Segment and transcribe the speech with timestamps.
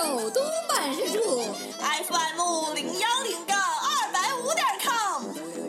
[0.00, 1.44] 首都办事处
[1.78, 5.22] FM 零幺零杠二百五点 com，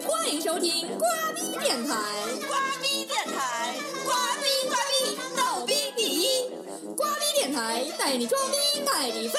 [0.08, 1.94] 欢迎收听瓜逼电台，
[2.48, 3.76] 瓜逼电台，
[4.06, 6.50] 瓜逼瓜逼，逗逼第一，
[6.96, 9.38] 瓜逼电台带你装逼带你飞，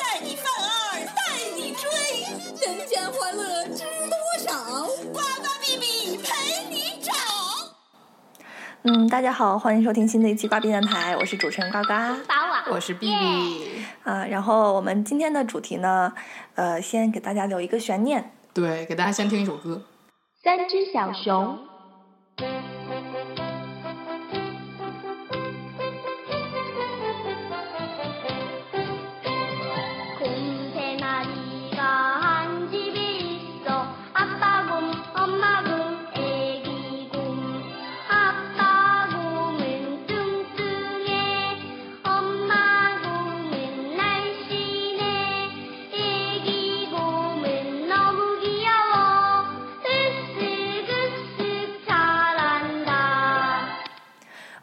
[0.00, 4.88] 带你犯二，带你追，人间欢乐知多少？
[5.12, 7.12] 呱呱哔哔陪你找。
[8.82, 11.92] 嗯，大家好，欢迎收听新的一期瓜逼电台，我是主持人呱呱
[12.70, 14.26] 我是 B B，啊。
[14.26, 16.12] 然后我们今天的主题呢，
[16.54, 18.32] 呃，先给大家留一个悬念。
[18.54, 19.82] 对，给大家先听一首歌。
[20.42, 21.58] 三只小熊。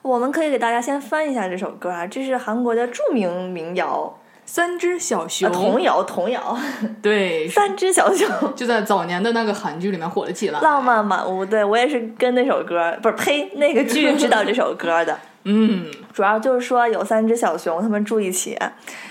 [0.09, 4.11] 我们可以给大家先翻一下这首歌啊，这是韩国的著名民谣，
[4.43, 6.57] 三只小熊，呃，童谣，童谣，
[6.99, 10.59] 对， 三只小熊，就在早年的那个韩剧里面火了起来。
[10.61, 11.45] 浪漫满屋。
[11.45, 15.15] 对我也是跟那首歌，不是呸，那个剧知道这首歌的。
[15.43, 18.57] 嗯，主要就是说有三只小熊，他们住一起，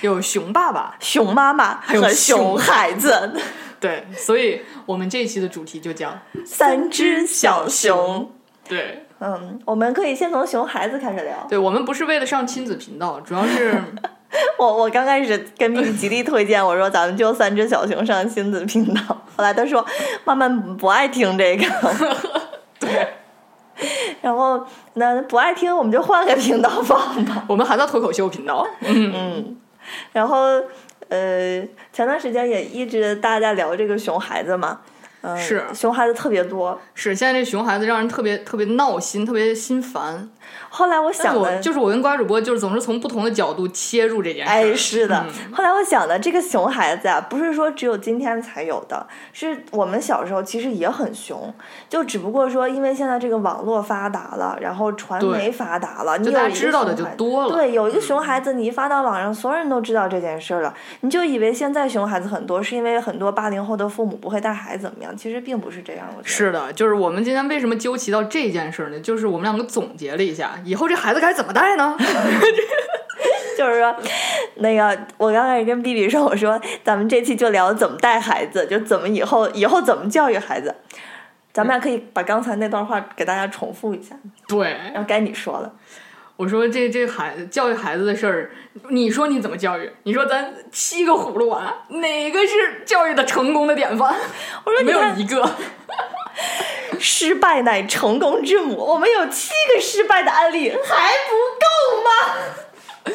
[0.00, 3.32] 有熊爸爸，熊妈妈有和熊熊孩子，
[3.78, 6.12] 对，所以我们这一期的主题就叫
[6.44, 8.32] 三只小熊。
[8.68, 11.46] 对嗯，我们可以先从熊孩子开始聊。
[11.48, 13.82] 对，我们不是为了上亲子频道，主要是
[14.58, 19.00] 我我刚开始跟咪咪极力推荐，我说咱们就三只小熊上亲子频道，
[19.36, 19.84] 后来他说
[20.24, 21.64] 妈妈不爱听这个，
[22.78, 23.08] 对，
[24.20, 27.44] 然后那不爱听我们就换个频道放吧。
[27.48, 28.66] 我们还在脱口秀频道。
[28.80, 29.56] 嗯，嗯，
[30.12, 30.44] 然后
[31.08, 31.60] 呃
[31.92, 34.80] 前段时间也一直大家聊这个熊孩子嘛，
[35.34, 36.80] 嗯、是熊孩子特别多。
[36.94, 40.30] 是现在这熊孩子让人特别特别闹心，特别心烦。
[40.70, 44.54] 后来我想的就是我跟瓜主播就是总是从不同的角度切入这件事儿。
[44.54, 45.24] 哎，是的。
[45.26, 51.52] 嗯后来我想的，这个熊孩子啊，不是说只有今天才有的，是我们小时候其实也很熊，
[51.88, 57.52] 就只不过说因为现在这个网络发达了，然后传媒发达了，你就大家有知道的就多了。
[57.52, 65.16] 对，有一个嗯熊孩子，你一发到网上，所有人都知道这件事儿了，你就以为现在熊孩子很多，是因为很多八零后的父母不会带孩子怎么样？
[65.16, 66.28] 其实并不是这样，我觉得。
[66.28, 69.00] 是的，就是我们今天为什么纠齐到这件事儿呢？
[69.00, 71.96] 就是我们两个总结了一下，以后这孩子该怎么带呢？
[73.56, 73.96] 就是说，
[74.56, 80.74] 那个我刚开始跟 B B 说，我说咱们这期就聊怎么带孩子，就怎么以后以后怎么教育孩子。
[81.52, 84.14] 咱们俩可以把刚才那段话给大家重复一下，
[84.46, 85.72] 对，然后该你说了。
[86.36, 88.52] 我说这这孩子教育孩子的事儿，
[88.90, 89.90] 你说你怎么教育？
[90.04, 94.14] 你说咱七个葫芦娃，哪个是教育的成功的典范？
[94.62, 95.42] 我说你看，一个。
[96.98, 103.14] 失败乃成功之母，我们有七个失败的案例，还不够吗？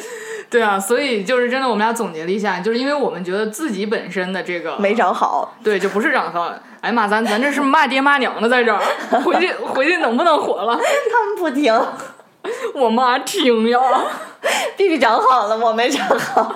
[0.50, 6.52] 对啊，所以就是真的，我们俩总结了一下，就是因为我们觉得自己本身的这个没长好，对，就不是长好。
[6.80, 8.80] 哎妈，咱咱这是骂爹骂娘的，在这儿
[9.22, 10.76] 回去 回去能不能活了？
[10.76, 11.74] 他们不听。
[12.74, 13.80] 我妈听呀。
[14.76, 16.54] B B 长好了，我没长好。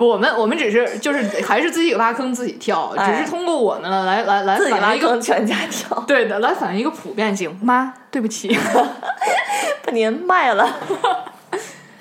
[0.06, 7.54] 我们我们只是就是还是自己挖坑自己跳，只哎是通过我们了来来来自己反映一个挖坑，全家跳， 对的，来反映一个普遍性。
[7.62, 8.48] 妈，对不起。
[9.84, 10.78] 把您卖了。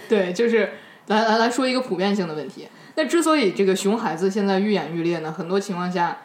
[0.08, 0.72] 对，就是
[1.08, 2.70] 来来来说一个普遍性的问题。
[2.96, 6.20] 那之所以这个熊孩子现在愈演愈烈呢，很多情况下，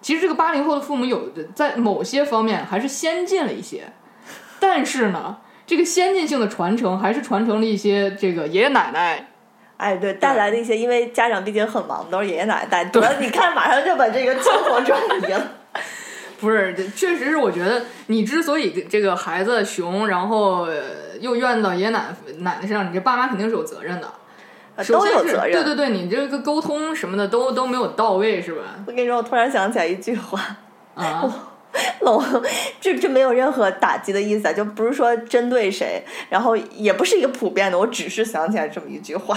[0.00, 3.92] 其实这个八零后的父母有的在某些方面还是先进了一些，
[4.60, 9.27] 但是呢，这个先进性的传承还是传承了一些这个爷爷奶奶。
[9.78, 12.84] 哎，对，带来的一些，因为家长毕竟很忙，都是爷爷奶奶带。
[12.84, 15.52] 得，你看，马上就把这个生活转移了。
[16.38, 24.12] 不是，这确实是我觉得你之所以这个孩子熊，然后呃又怨到爷爷奶奶奶身上，你这爸妈肯定是有责任的。
[24.86, 25.50] 都有责任。
[25.52, 28.60] 对对对，你这个沟通什么的都都没有到位，是吧？
[28.86, 30.40] 我跟你说，我突然想起来一句话，
[30.94, 31.24] 啊，
[32.02, 32.22] 龙，
[32.80, 39.36] 这这没有任何打击的意思啊，就不是说针对谁，然后也不是一个普遍的，我只是想起来这么一句话：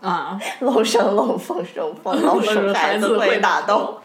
[0.00, 4.00] 啊，龙生龙，凤生凤，老鼠孩子会打斗。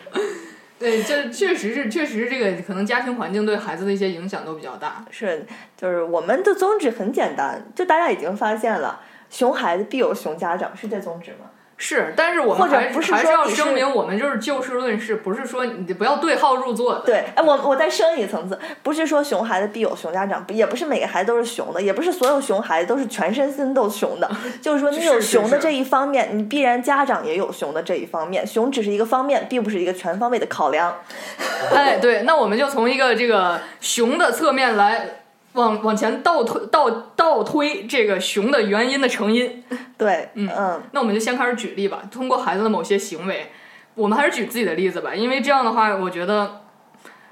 [0.78, 5.06] 对，这确实是，确实是这个可能家庭环境对孩子的一些影响都比较大。
[5.10, 5.46] 是，
[5.78, 9.00] 就是我们的宗旨很简单，就大家已经发现了，
[9.30, 11.50] 熊孩子必有熊家长，是这宗旨吗？
[11.78, 17.02] 是，但是我们还不是还是要声明，我们就是就事论事，不是说你不要对号入座的。
[17.02, 24.32] 对，哎，我我再升一层次，不是说熊孩子必有熊家长，也不是每个孩子都是熊的，也不是所有熊孩子都是全身心都熊的，
[24.62, 30.96] 就是说你有熊的这一方面，你必然家长也有熊的这一方面，熊只是一个方面，并不是一个全方位的考量。
[31.76, 35.25] 哎，对，那我们就从一个这个熊的侧面来
[35.56, 39.64] 往往前倒推倒倒推这个熊的原因的成因。
[39.98, 43.52] 对，嗯嗯那我们就先开始举例吧，通过孩子的某些行为，
[43.96, 46.62] 我们还是举自己的例子吧，因为这样的话，我觉得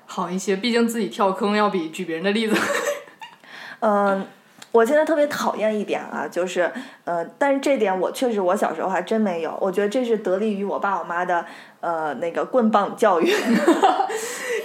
[0.06, 0.56] 好一些。
[0.56, 2.56] 毕竟自己跳坑要比举别人的例子。
[3.82, 4.26] 嗯，
[4.74, 6.70] 我现在特别讨厌一点啊，就是，
[7.06, 11.46] 呃，但是这点我确实我小时候还真没有，我觉得这是得力于我爸我妈的
[11.80, 13.32] 呃那个棍棒教育。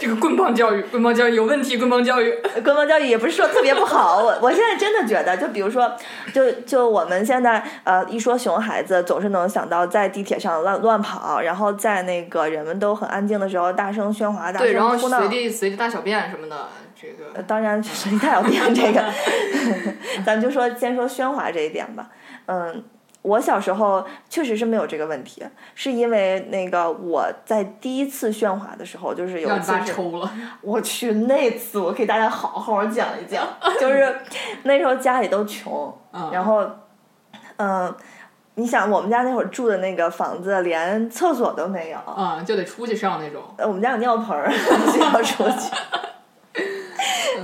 [0.01, 2.33] 这个棍棒教育，棍棒教育有问题，棍棒教育。
[2.65, 5.93] 棍棒教育也不是说特别不好，我我现在真的觉得，就比如说，
[6.33, 15.29] 就就我们现在呃一说熊孩子，总是能想到在地铁上乱乱跑，然后在那个人们都很安静的时候大声喧哗、大对，然后声哭闹随。
[15.29, 16.69] 地随地大小便什么的，
[17.01, 19.05] 这个呃当然，谁太小便这个，
[20.27, 22.09] 咱们就说先说喧哗这一点吧。
[22.47, 22.83] 嗯，
[23.23, 30.31] 我小时候确实是没有这个问题，是因为那个我在第一次喧哗的时候，就是有一次抽了。
[30.63, 33.47] 我去，那次我给大家好好讲一讲，
[33.81, 34.17] 就是
[34.65, 36.69] 那时候家里都穷，嗯然后，
[37.59, 37.95] 嗯、
[38.57, 43.43] 你想我们家那会儿住的那个房子连厕所都没有，啊、就得出去上那种。
[43.57, 44.51] 呃我们家有尿盆儿，
[44.93, 45.73] 就要出去。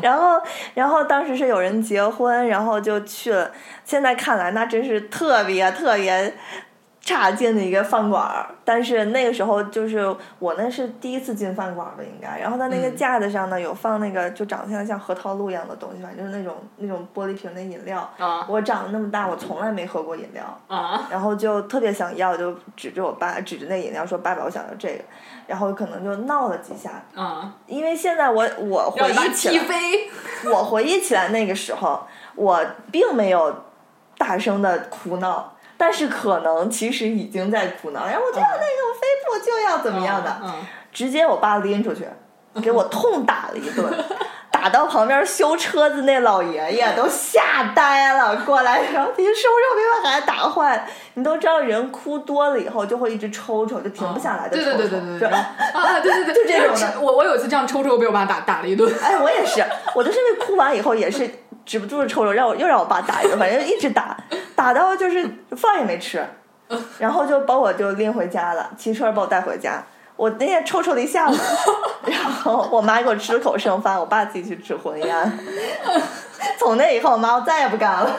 [0.02, 0.40] 然后，
[0.74, 3.50] 然后当时是有人结婚，然后就去了。
[3.84, 6.34] 现在看来，那真是特别特别
[7.00, 8.46] 差劲的一个饭馆儿。
[8.64, 12.38] 但是那个时候，就是我那是第一次进饭馆儿吧，应该。
[12.40, 18.08] 然后它那个嗯架子上呢，有放那个就长得像像核桃露一样的东西，反正就是那种那种玻璃瓶的饮料。
[18.18, 20.42] 啊我长得那么大，我从来没喝过饮料。
[20.68, 21.06] 啊！
[21.10, 25.04] 然后就特别想要，就指着我爸，指着那饮料说：“爸爸，我想要这个。”
[25.46, 27.52] 然后可能就闹了几下，啊！
[27.66, 29.54] 因为现在我我回忆起来。
[30.52, 32.60] 我回忆起来那个时候，我
[32.90, 33.64] 并没有
[34.18, 38.06] 大声的哭闹，但是可能其实已经在哭闹。
[38.06, 40.54] 然后我就要那个，我非不就要怎么样的，嗯，
[40.92, 42.06] 直接我爸拎出去，
[42.62, 43.92] 给我痛打了一顿。
[44.64, 49.42] 打到旁边修车子那老爷爷都吓呆了，过来，然后你是不是
[49.76, 50.82] 没把孩子打坏了？
[51.12, 54.78] 你都知道人哭多了以后就会一直抽抽，就停不下来的抽抽。
[54.78, 55.28] 对对对对对对。
[55.28, 58.90] 啊，对对对，就这种的我我有一次这样抽抽被我爸打打了一顿。
[59.02, 59.62] 哎，我也是，
[59.94, 61.28] 我就是因为哭完以后也是
[61.66, 64.16] 止不住的抽抽，让我又让我爸打一顿，反正一直打，
[64.56, 66.26] 打到就是饭也没吃，
[66.98, 69.84] 然后就把我就拎回家了，骑车把我带回家。
[70.16, 71.34] 我那天抽抽了一下午，
[72.06, 75.32] 然后我妈给我吃了口剩饭，我爸自己去吃婚宴。
[76.58, 78.16] 从那以后，我妈我再也不干了，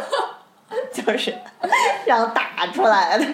[0.91, 1.33] 就是
[2.05, 3.25] 让打出来的。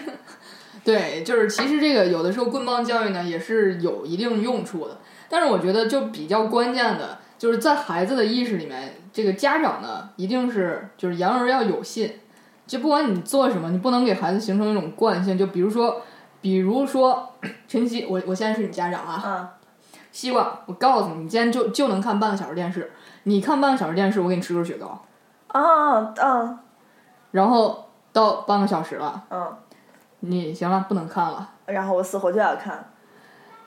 [0.84, 4.98] 对，就是其实这个有的时候棍棒教育呢也是有一定用处的，
[5.30, 12.20] 但是我觉得就比较关键的就是在孩子的意识里面，这个家长呢一定是就是言而要有信，
[12.66, 16.02] 就不管你做什么，你不能给孩子形成一种惯性，就比如说，
[16.42, 17.30] 比如说
[17.68, 19.48] 晨曦，我我现在是你家长啊，嗯，
[20.12, 22.92] 西瓜，我告诉你，你今天就就能看半个小时电视，
[23.24, 25.02] 你看半个小时电视，我给你吃根雪糕，
[25.48, 26.60] 啊，嗯
[27.32, 29.56] 然后到半个小时了，嗯，
[30.20, 31.50] 你行了，不能看了。
[31.68, 32.92] 然后我死活就要看，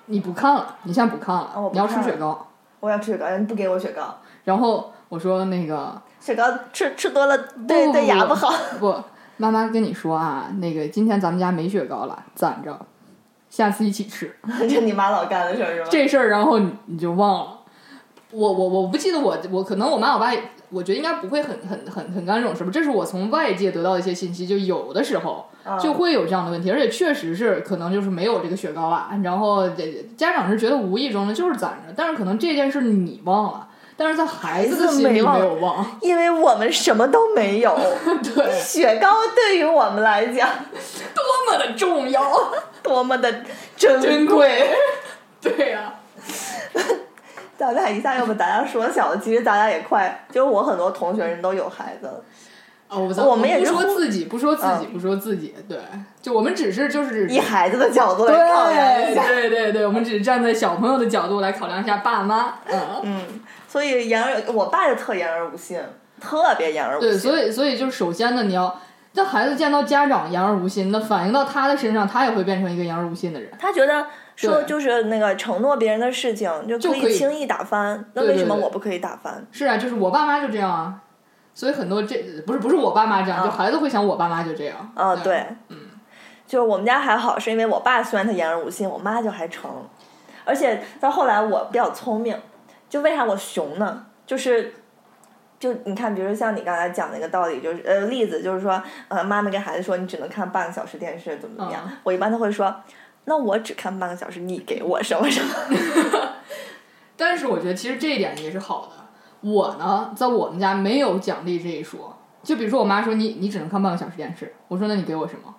[0.06, 2.46] 你不看了，你现在不看了，你要吃雪糕。
[2.80, 8.52] 我要吃雪糕，你不给我雪糕，然后我说那个雪糕吃吃多了对对牙不好。
[8.78, 8.94] 不，
[9.36, 12.78] 妈妈跟你说啊，那个今天咱们家没雪糕了，攒着，
[13.50, 14.34] 下次一起吃
[14.68, 15.88] 就你妈老干的事儿是吧？
[15.90, 17.58] 这事儿，然后你你就忘了。
[18.30, 20.32] 我我我不记得我我可能我妈我爸，
[20.70, 22.70] 我觉得应该不会很很很很干这种事吧。
[22.72, 29.68] 这是我从外界得到的一些信息，就有的时候嗯就会有这样的问题，而且确实是可能就是没有这个雪糕啊，然后
[30.16, 35.84] 家长是觉得无意中的就是攒着，但是可能这件事你忘了，但是在孩子的心里没有忘。
[36.00, 37.78] 因为我们什么都没有，
[38.34, 40.48] 对，雪糕对于我们来讲
[41.14, 42.22] 多么的重要，
[42.82, 43.32] 多么的
[43.76, 44.70] 珍珍贵。
[45.40, 45.94] 对呀、
[47.56, 52.24] 咱俩一下又把咱俩说小了，其实咱俩也快，就是我很多同学人都有孩子了。
[52.88, 55.78] 啊，我我们也不说自己，不说自己，嗯不说自己，对，
[56.20, 63.22] 就我们只是就是以孩子的角度来考量一对下，对对对，我们只是站在小朋友的角度来考量一下爸妈，嗯，嗯，
[63.74, 65.80] 所以言而我爸就特言而无信，
[66.20, 67.10] 特别言而无信。
[67.10, 68.72] 对，所以所以就是首先呢，你要
[69.12, 73.50] 这孩子见到家长言而无信，那反映到他的身上，他也会变成一个言而无信的人。
[73.58, 79.44] 他觉得说就是那个承诺别人的事情就可以以轻易打翻，那为什么我不可以打翻？
[79.50, 80.94] 是啊，就是我爸妈就这样啊，
[81.52, 82.16] 所以很多这
[82.46, 84.88] 不是不是我爸妈这样，嗯就孩子会想我爸妈就这样。
[84.94, 85.78] 啊，对，嗯
[86.46, 89.68] 就是我们家还好，是因为我爸虽然他言而无信，我妈就还成。
[90.44, 92.38] 而且到后来我比较聪明，
[92.94, 94.06] 就为啥我熊呢？
[94.24, 94.72] 就是，
[95.58, 102.72] 就你看，比如说像你刚才讲那个道理，就是呃例子，就是说呃妈妈跟孩子说你只能看半个小时电视，怎么怎么样，嗯我一般都会说，
[103.24, 105.48] 那我只看半个小时，你给我什么什么。
[107.18, 108.92] 但是我觉得其实这一点也是好的。
[109.40, 112.16] 我呢，在我们家没有奖励这一说。
[112.44, 115.52] 就比如说我妈说你你只能看半个小时电视，我说那你给我什么？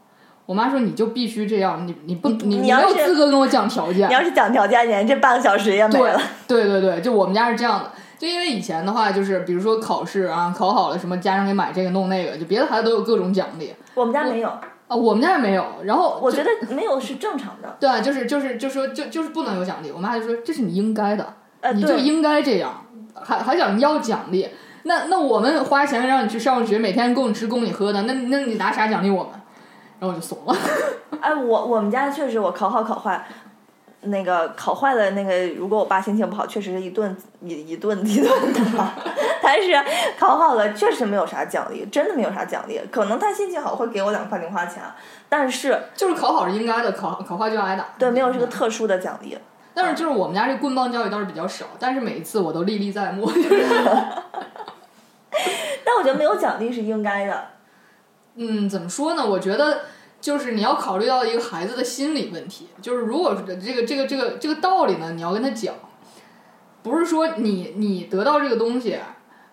[0.46, 4.14] 我妈说你就必须这样，你你不你你没有资格跟我讲条件你。
[4.14, 6.22] 要是讲条件，你这半个小时也没对了。
[6.48, 7.92] 对对对，就我们家是这样的。
[8.18, 14.48] 就因为以前的话，就是比如说考试啊，考好了什么，家长给买这个弄那个，就别的孩子都有各种奖励我们家没有，
[14.88, 15.66] 啊，我们家也没有。
[15.84, 17.76] 然后我觉得没有是正常的。
[17.80, 19.92] 对啊，就是就是就说就就是不能有奖励。
[19.92, 22.86] 我妈就说这是你应该的，呃，你就，应该这样，
[23.16, 24.48] 还还想要奖励。
[24.84, 29.34] 那那我们花钱让你去上学，每天供你吃供你喝的，那那你拿啥奖励我们？
[30.00, 30.56] 然后我就怂了。
[31.22, 33.26] 哎，我我们家确实我考好考坏，
[34.02, 38.94] 那个考坏了那个，如果我爸心情不好，确实是一顿一一顿一顿打。
[39.42, 39.72] 但是
[40.20, 42.82] 考好了确实没有啥奖励，真的没有啥奖励。
[42.92, 44.82] 可能他心情好会给我两块零花钱，
[45.30, 47.86] 但是就是考好是应该的，考考坏就要挨打。
[47.98, 49.38] 对没有这个特殊的奖励。
[49.74, 53.26] 但是就是我们家这棍棒教育倒是比较少，但是每一次我都历历在目。
[53.30, 53.66] 就 是
[55.84, 57.48] 但我觉得没有奖励是应该的。
[58.36, 59.26] 嗯，怎么说呢？
[59.26, 59.82] 我觉得
[60.20, 65.74] 就是你要考虑到一个孩子的心理问题，就是如果这个这个这个这个道理呢，你要跟他讲，
[66.84, 68.98] 不是说你你得到这个东西，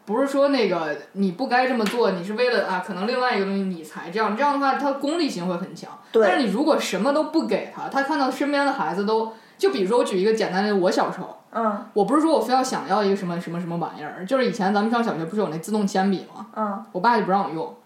[0.05, 5.91] 不是说那个你不该这么做，你是为了啊，可能另外一个东西你才这样，这样的话他功利性会很强。
[6.11, 11.39] 对但是你如果什么都不给他，他看到身边的孩子都，就比如说我举一个简单的，我小时候。
[11.55, 16.47] 嗯我不是说我非要想要一个什么什么什么玩意儿，就是以前咱们上小学不是有那自动铅笔吗？
[16.57, 17.77] 嗯，我爸就不让我用。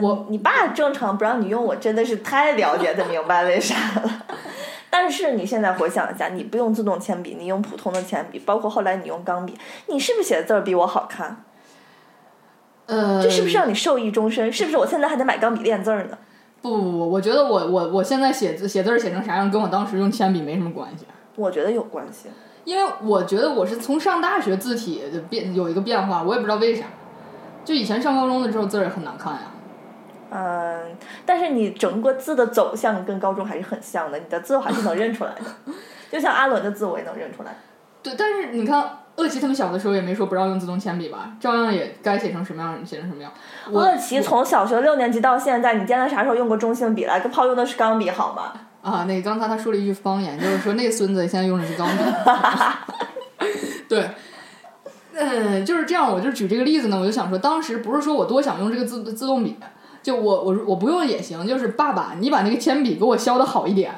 [0.00, 4.26] 我你爸正常不让你用，我真的是太了解他明白为啥了。
[4.90, 9.54] 但是你现在回想一下，你不用自动铅笔，你用普通的铅笔，包括后来你用钢笔，
[9.88, 11.44] 你是不是写的字儿比我好看？
[12.86, 14.52] 呃，这是不是让你受益终身？
[14.52, 16.16] 是不是我现在还得买钢笔练字儿呢？
[16.62, 21.04] 不不不，我觉得我我我现在写字写字儿写成啥样，跟我当时用铅笔没什么关系。
[21.34, 22.28] 我觉得有关系。
[22.64, 26.84] 因为我觉得我是从上大学字体的变有一个变化，我也不知道为啥。
[27.64, 29.40] 就以前上高中的时候字儿也很难看呀。
[30.30, 35.72] 嗯，但是你整个字的走向跟高中还是很像的，你的字还是能认出来的。
[36.10, 37.56] 就像阿伦的字，我也能认出来。
[38.02, 43.32] 对，但是你看恶奇他们小的时候也没说不让用自动铅笔吧，照样也该写成什么样写成什么样。
[43.70, 47.18] 我鄂奇从小学六年级到现在，你见他啥时候用过中性笔来？
[47.18, 48.52] 跟炮用的是钢笔好吗？
[48.82, 51.94] 啊，那个刚才他说了一句方言，就是说那孙子现在用的是钢笔。
[53.88, 54.08] 对，
[55.14, 56.12] 嗯，就是这样。
[56.12, 59.56] 我就举这个例子呢，我就想说，当时不是说我多想用这个自自动笔，
[60.06, 63.92] 就我我我不用也行，就是爸爸，你把那个铅笔给我削的好一点，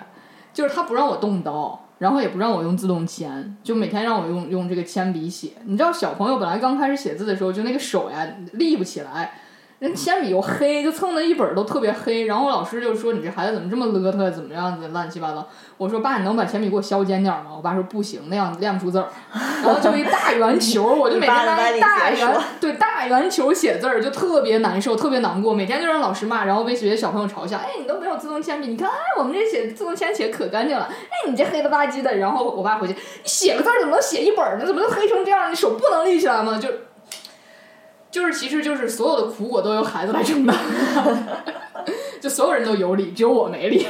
[0.54, 1.84] 就是他不让我动刀。
[1.98, 5.50] 然后也不让我用自动铅，就每天让我用用这个铅笔写。
[5.64, 9.32] 你知道小朋友本来刚开始写字的时候，就那个手呀立不起来，
[9.78, 12.26] 人铅笔又黑，就蹭的一本儿都特别黑。
[12.26, 15.47] 然后我老师就说：“你这孩子怎么这么邋遢，怎么样子乱七八糟。”
[15.78, 19.06] 我说：“爸，你能把铅笔给我削尖点儿吗？”我爸说：“不行，那样练不出字儿。”
[19.62, 25.54] 然后就一大圆球，我就每天拿一大圆对大圆球写字儿，就特别难受，特别难过。
[25.54, 30.88] 每天就让老师骂，然后被学小朋友嘲笑：“哎，你都没有自动铅笔，你看，哎，我们这写自动铅写可干净了。
[30.90, 34.66] 哎，你这黑了吧唧的。”然后我爸回去：“你写个字儿怎么能写一本儿呢？
[34.66, 35.52] 怎么能黑成这样？
[35.52, 36.68] 你手不能立起来吗？”就。
[38.10, 40.56] 就是，其实就是所有的苦果都由孩子来承担，
[42.20, 43.86] 就所有人都有理，只有我没理。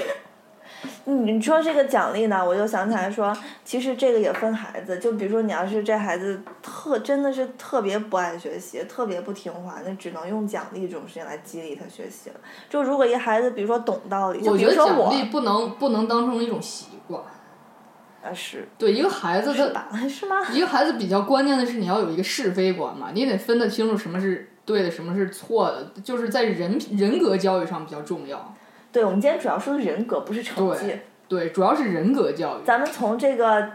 [1.06, 3.34] 嗯，你说这个奖励呢，我就想起来说，
[3.64, 4.98] 其实这个也分孩子。
[4.98, 12.37] 就比如说，你要是这孩子特真的是特别不爱学习，特别不听话，那只能用奖励这种事情来激励他学习了。
[12.68, 17.22] 就如果一孩子，比如说懂道理，就我觉得比如说我，奖励不能不能当成一种习惯。
[18.22, 19.88] 啊是对一个孩子他是吧？
[20.08, 20.37] 是吗？
[20.52, 28.54] 一个孩子比较关键的是你要有一个是非观嘛，你得分得清楚什么是对的，什么是错的，就是在人人格教育上比较重要。
[28.90, 30.94] 对，我们今天主要说的人格，不是成绩。
[31.28, 32.64] 对，主要是人格教育。
[32.64, 33.70] 咱们从这个，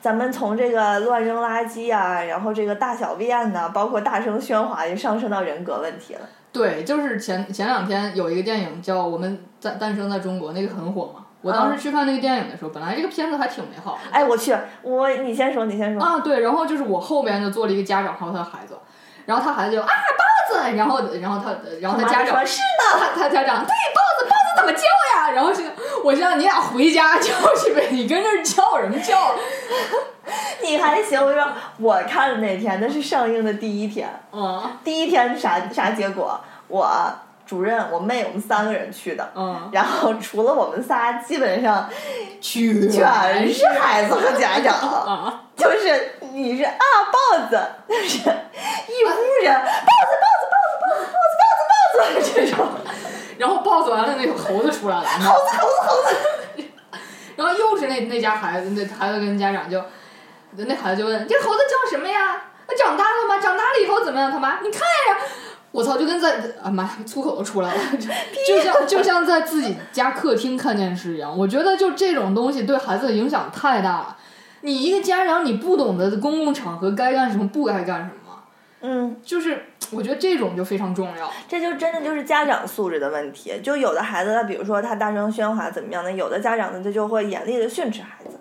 [0.00, 6.20] 咱们从这个乱扔垃圾啊，然后这个大小便呐、包括大声喧哗，就上升到人格问题了。
[6.52, 11.26] 对，就是前前两天有一个电影叫《我们诞诞生在中国》，那个很火嘛。
[11.42, 13.98] 我当时去看那个电影的时候，本来这个片子还挺美好的。
[14.10, 16.02] 哎，我去，我你先说，你先说。
[16.02, 18.78] 啊，对，然后就是我后边就坐了一个家长，还有他的孩子，
[19.26, 24.82] 然后他孩子就啊豹子，然后然后他然后他家长说是的，他他家长对豹子豹子怎么叫
[25.16, 25.30] 呀？
[25.32, 25.62] 然后是
[26.04, 29.34] 我想你俩回家叫去呗，你跟这儿叫什么叫？
[30.62, 31.18] 你还行。
[31.20, 31.44] 我说
[31.78, 36.38] 我看的那天，那是上映的第一天，嗯，第一天啥啥结果？
[36.68, 36.88] 我
[37.50, 39.28] 主任、我妹，我们三个人去的。
[39.34, 41.90] 嗯，然后除了我们仨，基本上
[42.40, 44.72] 全全是孩子和家长。
[44.72, 46.78] 啊，就是你是啊
[47.10, 49.08] 豹子，就是一屋
[49.42, 52.64] 人豹子豹子豹子豹子豹子豹子豹子这种，
[53.36, 56.64] 然后豹子完了，那个猴子出来了，猴子猴子猴子，
[57.34, 59.82] 然后又是那那家孩子，那孩子跟家长就，
[60.52, 62.42] 那孩子就问：“这猴子叫什么呀？
[62.68, 63.40] 那长大了吗？
[63.42, 64.30] 长大了以后怎么样？
[64.30, 65.20] 他妈，你看呀！”
[65.72, 67.82] 我操，就跟在啊妈呀，粗口都出来了，
[68.46, 71.36] 就像就像在自己家客厅看电视一样。
[71.36, 74.16] 我觉得就这种东西对孩子的影响太大了。
[74.62, 78.42] 你一个家长，你不懂得公共场合该干什么，不该干什么，
[78.80, 81.30] 嗯，就是我觉得这种就非常重要。
[81.48, 83.52] 这就真的就是家长素质的问题。
[83.62, 88.38] 就有的孩子，他比如说他大声喧哗怎么样的，有的家长呢，他就会严厉的训斥孩子。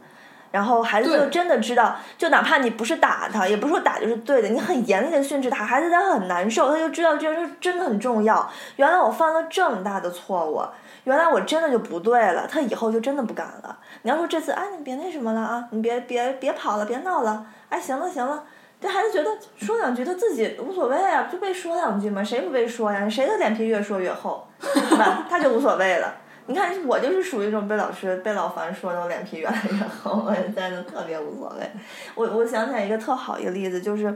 [0.52, 8.50] 然后孩子就真的知道，就哪怕你不是打他，也不是说打就是对的，你很严厉的训斥他，孩子他很难受，他就知道这件事真的很重要。
[8.78, 10.62] 原来我犯了这么大的错误，
[11.04, 13.78] 原来我真的就不对了，他以后就真的不敢了。
[14.02, 18.44] 你要说这次，哎，你别那什么了啊，你别别别跑了，别闹了，哎，行了行了。
[18.82, 23.08] 这孩子觉得说两句他自己无所谓啊，就被说两句嘛，谁不被说呀？
[23.10, 25.28] 谁的脸皮越说越厚，是吧？
[25.30, 26.16] 他就无所谓了。
[26.50, 31.72] 你看我就是属于一种被老师被老樊说的，我脸皮越来越厚， 我现在就特别无所谓。
[32.16, 34.12] 我我想起来一个特好一个例子，就是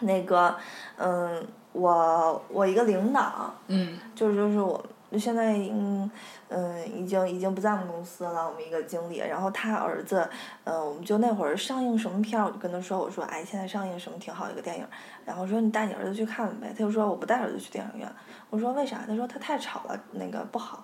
[0.00, 0.56] 那个
[0.96, 4.82] 嗯，我我一个领导，嗯就是就是我
[5.18, 6.10] 现在嗯
[6.48, 10.26] 嗯已经已经不在我们公司了，我们一个经理，然后他儿子，
[10.64, 14.86] 嗯、我们就那会儿上映什么片儿，我就跟他说，我说哎现在上映什么挺好一个电影，
[15.26, 18.10] 然后说你带你儿子去看呗，他就说我不带儿子去电影院，
[18.48, 19.00] 我说为啥？
[19.06, 20.82] 他说他太吵了，那个不好。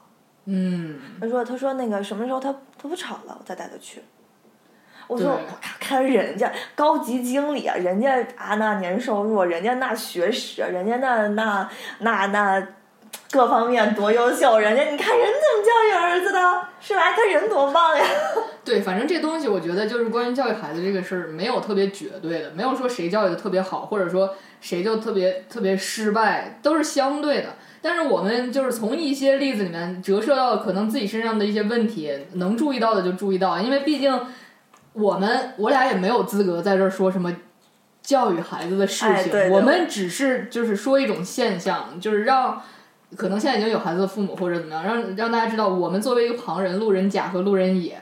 [0.51, 2.51] 嗯，他说：“他说那个什么时候他
[2.81, 4.03] 他不吵了，我再带他去。”
[5.07, 12.67] 我说：“对我看看人家高级经理啊，人家啊那年收入，人家那学识，人家那那那那
[13.31, 17.13] 各方面多优秀，人家你看人怎么教育儿子的，是吧？
[17.13, 18.05] 他人多棒呀！
[18.65, 27.55] 对，反正这东西我觉得就是关于教育孩子这个事儿，没有特别绝对的，没有说谁教育的特别好，或者说谁就特别特别失败，都是相对的。
[27.81, 34.21] 但是我们就是从一些例子里面折射到可能自己身上的一些问题，能注意到的就注意到，因为毕竟
[34.93, 37.35] 我们我俩也没有资格在这儿说什么
[38.03, 42.61] 教育孩子的事情，哎对对我们只是就是说一种现象，就是让。
[43.17, 47.95] 可能现在已经有孩子的父母或者怎么样，让让大家知道，我们作为一个旁人、路人甲和路人乙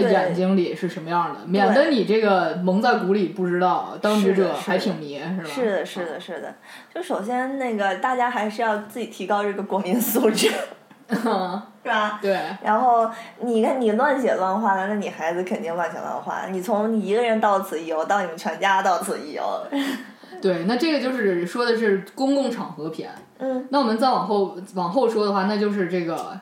[0.00, 5.48] 的眼睛里是什么样的，免得你这个蒙在鼓里不知道，当局者还挺迷，是吧？
[5.52, 6.54] 是的，是的，是的。
[6.94, 10.50] 就首先那个大家还是要自己提高这个国民素质，
[11.08, 12.18] 嗯，是吧？
[12.22, 16.46] 对，然后你看你乱写乱画的，那你孩子肯定乱写乱画。
[16.50, 19.42] 你从你一个人到此一游，到你们全家到此一游。
[20.40, 23.10] 对，那这个就是说的是公共场合篇。
[23.38, 26.40] 嗯，那我们再往后往后说的话，那就是这个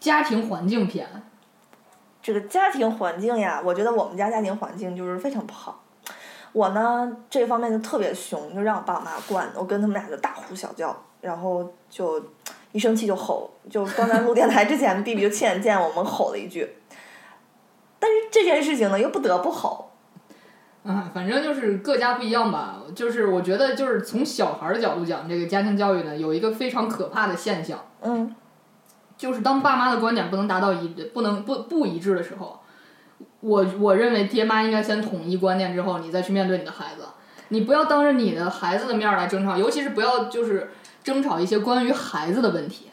[0.00, 1.06] 家庭环境篇。
[2.28, 5.82] 这个家庭环境呀，我觉得我们家家庭环境就是非常不好。
[6.52, 12.22] 我呢这方面就特别凶，就让我爸我妈惯的，我跟他们俩就大呼小叫，然后就
[12.72, 13.50] 一生气就吼。
[13.70, 16.76] 就刚才录电台之前，B B 就亲眼见我们吼了一句。
[17.98, 19.92] 但是这件事情呢，又不得不吼。
[20.82, 22.82] 嗯，反正就是各家不一样吧。
[22.94, 28.34] 就是我觉得，就是从小孩儿的角度讲，这个家庭教育呢，有一个非常可怕的现象，嗯，
[29.18, 32.60] 就是当爸妈的观点不能达到一不能不不一致的时候，
[33.40, 37.02] 我我认为爹妈应该先统一观念之后，你再去面对你的孩子。
[37.50, 40.70] 你不要当着你的孩子的面儿来争吵，尤其是不要就是
[41.02, 42.90] 争吵一些关于孩子的问题。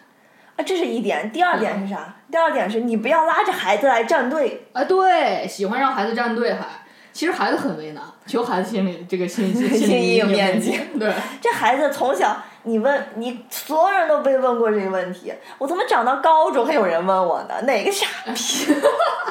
[0.55, 1.29] 啊，这是一点。
[1.31, 2.15] 第二点是啥？
[2.31, 4.67] 第二点是你不要拉着孩子来站队。
[4.71, 6.65] 啊，对，喜欢让孩子站队还，
[7.11, 10.79] 其实孩子很为难，求孩子心里这个心心 心阴影面积积。
[10.97, 18.75] 对，这孩子从小，你问你所有人都被问过这个问题，我怎么长到高中还有人问我呢，哪个傻逼？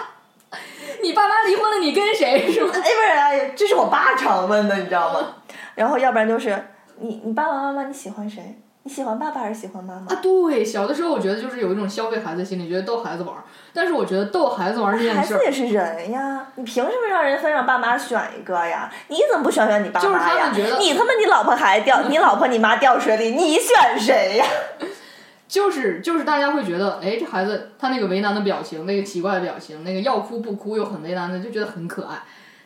[1.03, 2.71] 你爸妈离婚了，你跟谁是吗？
[2.75, 5.35] 哎，不是，哎，这是我爸常问的，你知道吗？
[5.75, 6.57] 然后要不然就是
[6.99, 8.59] 你你爸爸妈妈你喜欢谁？
[8.87, 10.13] 你喜欢爸爸还是喜欢妈妈？
[10.13, 13.43] 啊，对，小的时候我觉得就是有一种消费孩子心理，觉得逗孩子玩儿。
[13.73, 18.93] 但是我觉得逗孩子玩儿这件孩事儿，孩子也是人呀，你凭什么让人非让爸妈选一个呀？
[19.09, 20.77] 你怎么不选选你爸就是妈呀他们觉得？
[20.79, 24.45] 你他妈你老婆孩子掉，你老婆你妈掉水里，你选谁呀？
[25.49, 32.19] 就是就是大家会觉得，哎，这孩子他那个为难的表情，那个奇怪的表情，那个要哭不哭又很为难的，就觉得很可爱。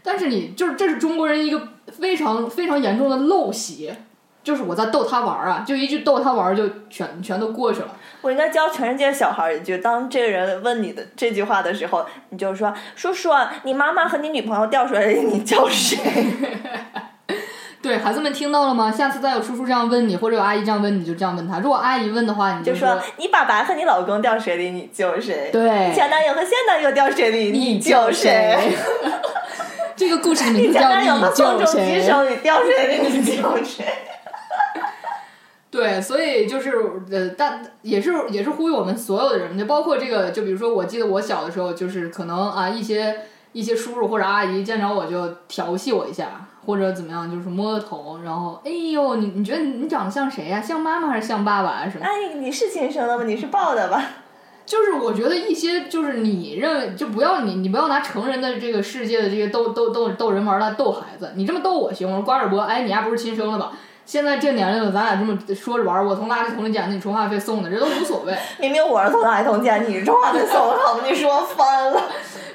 [0.02, 3.94] 但是你就是这是中国人一个非常非常严重的陋习，
[4.48, 7.88] 就是我在逗他玩儿啊，就一句逗他玩儿就全全都过去了。
[8.22, 13.28] 我应该教全世界小孩一句：当这个人问你的这句话的时候，你就说：“叔叔，
[13.64, 15.98] 你妈妈和你女朋友掉水里，你叫谁
[17.82, 18.90] 对，孩子们听到了吗？
[18.90, 21.58] 下次再有叔叔这样问你，或者有阿姨这样问你，就这样问他。
[21.58, 25.50] 如果阿姨问的话，你就说说你爸爸和你老公掉水里，你救谁？
[25.52, 28.56] 对前男友和现男友掉水里，你救谁？
[29.94, 32.02] 这个故事的名字叫男友和你救宋仲基谁？
[32.02, 33.84] 手里掉水里，你救谁？
[35.70, 36.72] 对，所以就是
[37.10, 43.14] 呃，但也是也是呼吁我们所有的人，就包括这个，就比如说，我记得我小的时候，就是可能啊，一些
[43.52, 51.88] 一些叔叔或者阿姨见着我就调戏我一下，或者怎么样，就是摸个头，然后哎呦，你你觉得你长得像谁呀、像妈妈还是像爸爸啊？
[51.90, 52.04] 什么？
[52.04, 53.24] 哎，你是亲生的吗？
[53.24, 54.02] 你是抱的吧？
[54.64, 63.72] 就是我觉得一些就是你认为就不要你你不要拿成人的这个世界的这些逗逗逗逗人玩儿来逗孩子，你这么逗我行，我说瓜尔博，哎，你丫不是亲生的吧？
[64.08, 68.34] 现在这年龄了，咱俩这么说着玩儿，我从垃圾桶里捡的，你充话费送的，这都无所谓。
[68.58, 71.06] 明明我是从垃圾桶捡，你是从话费送的？
[71.06, 72.00] 你说翻了。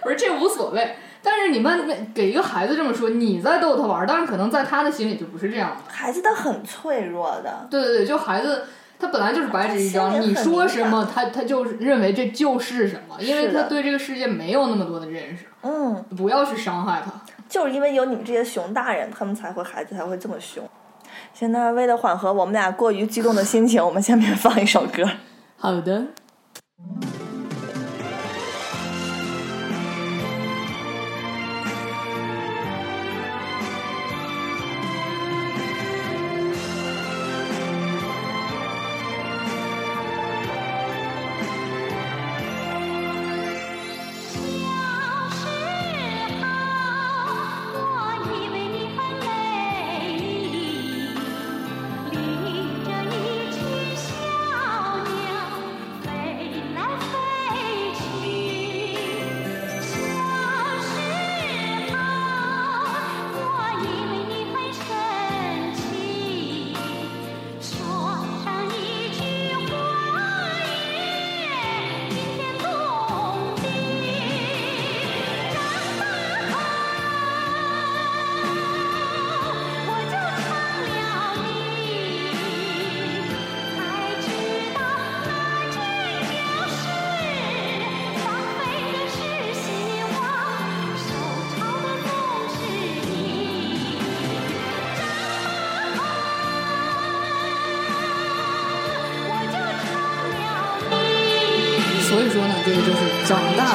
[0.01, 5.93] 不是这无所谓，但是你们给一个孩子这么说，你在逗他玩儿，但是可能在他的心里就不是这样的。
[5.93, 8.63] 孩子他很脆弱的，对对对，就孩子
[8.97, 17.11] 他本来就是白纸一张，你说什么，他他就认为这就是什么，因为他对这个世界没有那么多的认识，嗯，不要去伤害他。
[17.47, 20.67] 就是因为有你们这些熊大人，他们才会孩子才会这么凶。
[21.33, 25.03] 现在为了缓和我们俩过于激动的心情，我们下面放一首歌。
[25.57, 26.05] 好的。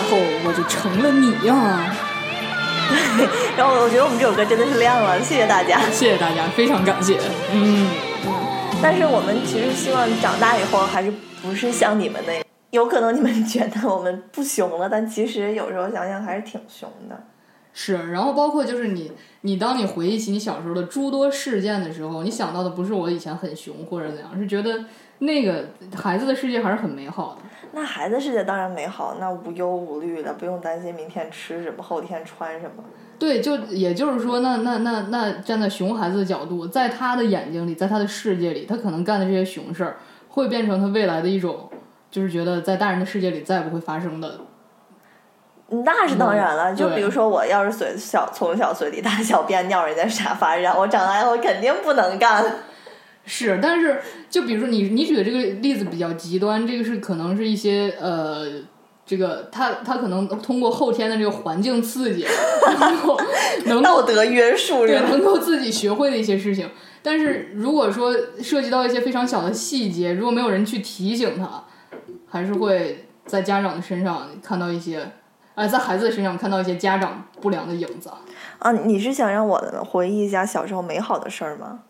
[0.08, 1.94] 后我就成了你呀、
[3.58, 5.78] 然后我觉得我们这首歌真的是亮了，谢谢大家。
[5.90, 7.18] 谢谢大家，非常感谢。
[7.52, 7.86] 嗯，
[8.82, 17.24] 但是我们其实希望长大以后还是不是像你们那样，有可能你们觉得我们不熊了，但其实有时候想想还是挺熊的。
[17.74, 18.10] 是。
[18.10, 24.84] 然后包括就是你，你当你回忆起你小时候的诸多事件的时候，你想到的不是我以前很熊或者怎样，是觉得
[25.20, 25.64] 那个
[25.96, 27.48] 孩子的世界还是很美好的。
[27.72, 32.82] 那孩子世界当然美好，那无忧无虑的，不用担心明天吃什么，后天穿什么。
[33.18, 39.96] 对，就也就是说，那那那那站在熊孩子的角度，在他的眼睛里，在他的世界里，他可能干的这些熊事儿，
[40.28, 41.68] 会变成他未来的一种，
[42.10, 44.40] 就是觉得在大人的世界里再也不会发生的。
[45.68, 52.42] 那是当然了，嗯就比如说我要是随小从小随地大小便 尿人家沙发上，我长大以后肯定不能干。
[53.30, 58.46] 是，但是就比如说你你举的这个例子比较极端，这个是可能是一些呃，
[59.04, 62.24] 这个他他可能通过后天的这个环境刺激，
[62.80, 63.20] 能够
[63.66, 64.98] 能够道德约束对？
[65.00, 66.70] 能够自己学会的一些事情。
[67.02, 71.64] 但是如果说涉及到一些非常小的细节，如果没有人去提醒他，
[72.26, 75.12] 还是会在家长的身上看到一些，
[75.54, 78.10] 啊，在孩子的身上看到一些家长不良的影子。
[78.58, 81.80] 啊，你是想让我回忆一下小时候美好的事儿吗？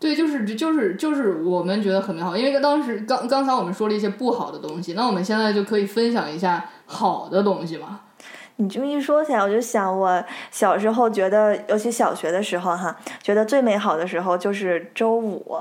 [0.00, 8.00] 对，就是就是就是我们觉得很美好，因为当时刚刚才我们说了一些不好的东西，那我们现在就可以分享一下好的东西嘛。
[8.56, 15.56] 你这么一说起来，我就想我小时候觉得，尤其小学的时候哈，觉得最美好的时候就是周五，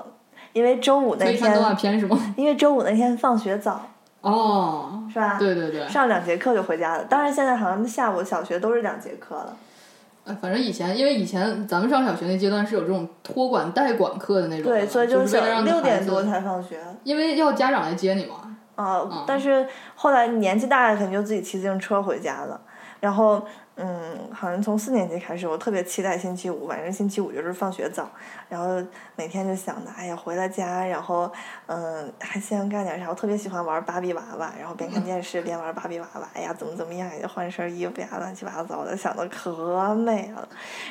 [0.54, 2.18] 因为周五那可以看动画天，片是吗？
[2.38, 3.90] 因为周五那天放学早，
[4.22, 5.38] 哦，是吧？
[5.38, 7.04] 对对对，上两节课就回家了。
[7.04, 9.56] 当然现在好像下午小学都是两节课了。
[10.30, 16.80] 呃反正以前因为以前咱们上小学那阶段是有这种托管代管课的那种的，对，所以就是为了让六点多才放学。
[17.04, 18.36] 因为要家长来接你嘛。
[18.76, 22.62] 啊、但是后来年纪大了，肯定就自己骑自行车回家了。
[23.02, 23.46] 然后，
[23.82, 28.10] 嗯，好像从四年级开始，我特别期待星期五，反正星期五就是放学早，
[28.50, 31.32] 然后每天就想着，哎呀，回了家，然后
[31.68, 33.08] 嗯，还先干点啥？
[33.10, 40.46] 我特别喜欢玩芭比娃娃，然后边看电视边玩芭比娃娃，哎呀，怎么怎么样，也换身衣服呀，乱七八糟的，想的可美了。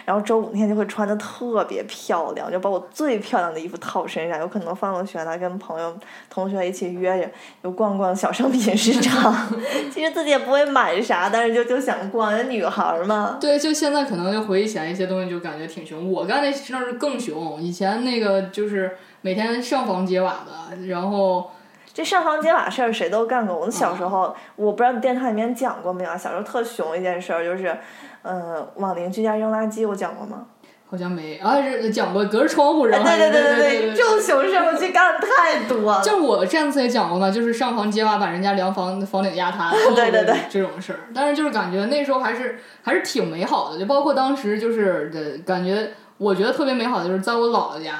[0.07, 5.94] 然后周五那天就会穿的特别漂亮，就把我最漂亮的衣服套身上，有可能放了学了，跟朋友、
[6.31, 7.31] 同学一起约着，
[7.62, 9.35] 就逛逛小商品市场。
[9.92, 13.38] 其实自己也不会买啥，但是就就想逛，女孩儿嘛。
[13.41, 16.11] 对，就现在可能就回忆起来一些东西，就感觉挺凶。
[16.11, 21.51] 我干那事儿更凶，以前那个就是每天上房揭瓦的，然后
[21.93, 23.57] 这上房揭瓦事儿谁都干过。
[23.57, 26.17] 我们小时候，我不知道你电台里面讲过没有啊？
[26.17, 27.77] 小时候特熊一件事儿，就是，
[28.23, 30.47] 嗯、往邻居家扔垃圾，我讲过吗？
[30.90, 33.03] 好像没啊，是讲过隔着窗户扔。
[33.05, 36.03] 对对对对对这种熊事儿我去干的太多了。
[36.03, 41.01] 就是我上次也讲过嘛，就是上房揭瓦把人家梁房房顶压塌， 对对对这种事儿。
[41.14, 47.98] 但是就是感觉那时候还是还是挺美好的，就包括当时就是的感觉，我觉得特别美好的就是在我姥姥家，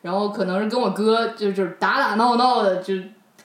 [0.00, 2.94] 然后可能是跟我哥就就是打打闹闹的就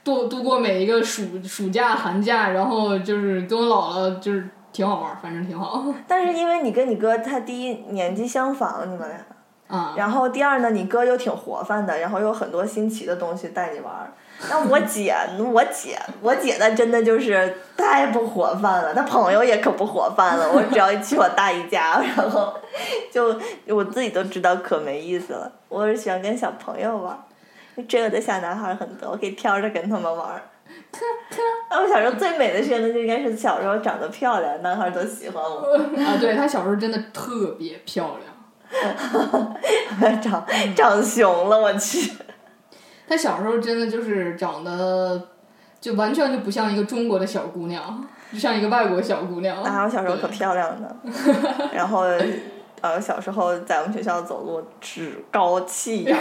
[0.04, 4.48] 度度过每一个暑暑假寒假，然后就是跟我姥姥就是
[4.78, 9.76] 挺好玩儿，反正挺好 但是因为你跟你哥他第一年纪相仿，你们俩。
[9.76, 9.96] 啊。
[9.98, 14.14] 然后第二呢，你哥又挺活泛的，然后有很多新奇的东西带你玩儿。
[14.52, 15.16] 那我姐，
[15.52, 20.48] 我姐，我姐那真的就是太不活泛了，她朋友也可不活泛了。
[20.54, 22.54] 我只要一去我大姨家， 然后
[23.12, 23.36] 就
[23.70, 25.52] 我自己都知道可没意思了。
[25.70, 27.18] 我是喜欢跟小朋友玩儿，
[27.88, 30.44] 这个的小男孩儿很多，我可以挑着跟他们玩儿。
[31.70, 35.62] 啊，我小时候最美的事呢，就应该是小时候长得漂亮，男孩儿都喜欢我。
[36.04, 38.34] 啊，对他小时候真的特别漂亮。
[40.22, 42.12] 长长熊了，我去。
[43.08, 45.30] 她小时候真的就是长得，
[45.80, 49.64] 就完全就不像一个中国的小姑娘，就像一个外国小姑娘。
[49.64, 50.94] 啊，我小时候可漂亮呢。
[51.72, 52.06] 然后，
[52.82, 56.20] 呃，小时候在我们学校走路趾高气扬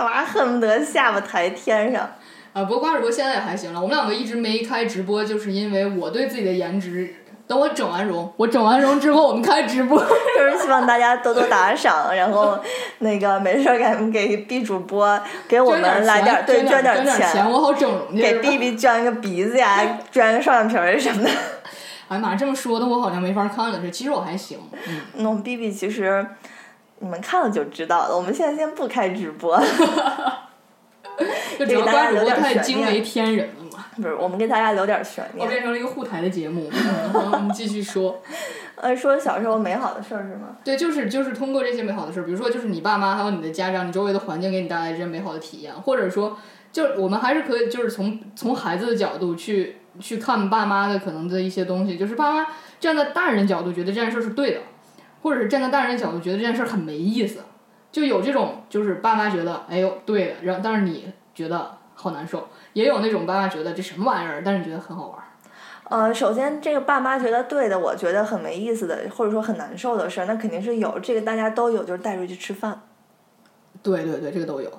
[0.00, 2.08] 的，那玩意恨不得下巴抬天上。
[2.52, 3.80] 啊，不过瓜主播现在也还行了。
[3.80, 7.14] 我们两个一直没开直播，就是因为我对自己的颜值，
[7.46, 9.98] 等我整完容，我整完容之后，我们开直播。
[10.02, 12.58] 就是希望大家多多打赏，然后
[12.98, 18.20] 那个没事儿给给 B 主播给我们来点儿，对捐点点钱，我好整容去。
[18.20, 21.30] 给 B B 捐个鼻子呀， 捐个双眼皮儿什么的。
[22.08, 24.58] 哎呀妈，这么说的我好像没法看了这，其实我还行。
[24.88, 26.26] 嗯，那 B B 其实
[27.00, 28.16] 你们看了就知道了。
[28.16, 29.60] 我们现在先不开直播，
[31.58, 33.84] 就给大家留点太惊悬念为天人了嘛。
[33.96, 35.44] 不是我们给大家留点悬念。
[35.44, 36.70] 我变成了一个护台的节目。
[37.12, 38.22] 我们继续说。
[38.76, 40.56] 呃，说小时候美好的事儿是吗？
[40.64, 46.38] 对，就是就是通过这些美好的事儿，比如说就是你爸妈还有你的家长，你周围的环境给你带来这些美好的体验，或者说，
[46.72, 52.46] 就是我们还是可以就是从从孩子的角度去去看爸妈的可能的一些东西，就是爸妈
[52.78, 54.60] 站在大人角度觉得这件事儿是对的，
[55.22, 57.40] 或者是站在大人的角度觉得这件事儿很没意思，
[57.92, 65.24] 就有这种就是爸妈觉得哎呦对的，然后但是你觉得好难受，也有那种爸妈觉得这什么玩意儿，但是你觉得很好玩儿。
[65.88, 72.80] 呃，首先这个爸妈觉得对的，我觉得很没意思的，或者说很难受的事儿，那肯定是有，这个大家都有，就是带出去吃饭。
[73.82, 74.70] 对对对，这个都有。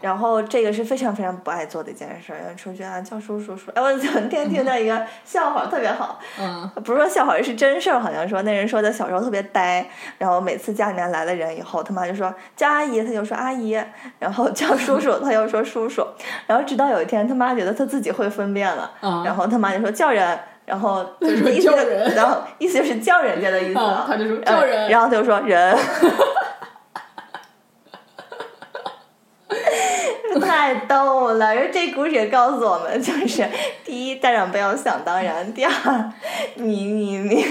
[0.00, 3.70] 然后这个是非常非常不爱做的一件事儿，出去啊叫叔叔叔。
[3.74, 9.86] 哎，我 昨天听到一个笑话，特别好，嗯，不是说笑话，是真事儿，好像说那人说他小时候特别呆，
[10.18, 13.76] 然后每次家里面来了人以后，他妈就说叫阿姨，他就说阿姨，
[14.18, 16.06] 然后叫叔叔，他又说叔叔，
[16.46, 20.38] 然后直到有一天他妈觉得他自己会分辨了，啊然后他妈就说叫人。
[20.66, 21.70] 然后就是意思
[22.16, 24.06] 然后意思就是叫人家的意思啊。
[24.08, 24.88] 他就说呃叫人。
[24.88, 25.76] 然后他就说人，
[30.40, 31.68] 太逗了。
[31.68, 33.46] 这故事也告诉我们，就是
[33.84, 35.72] 第一，家长不要想当然；第二，
[36.56, 37.44] 你你你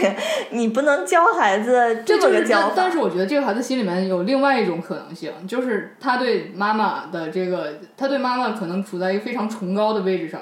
[0.51, 2.73] 你不能教孩子这么个教法。
[2.75, 10.41] 但但是我觉得这个孩子心里面有另外一种可能性，就是他对妈妈的这个，他对妈妈可能处在一个非常崇高的位置上，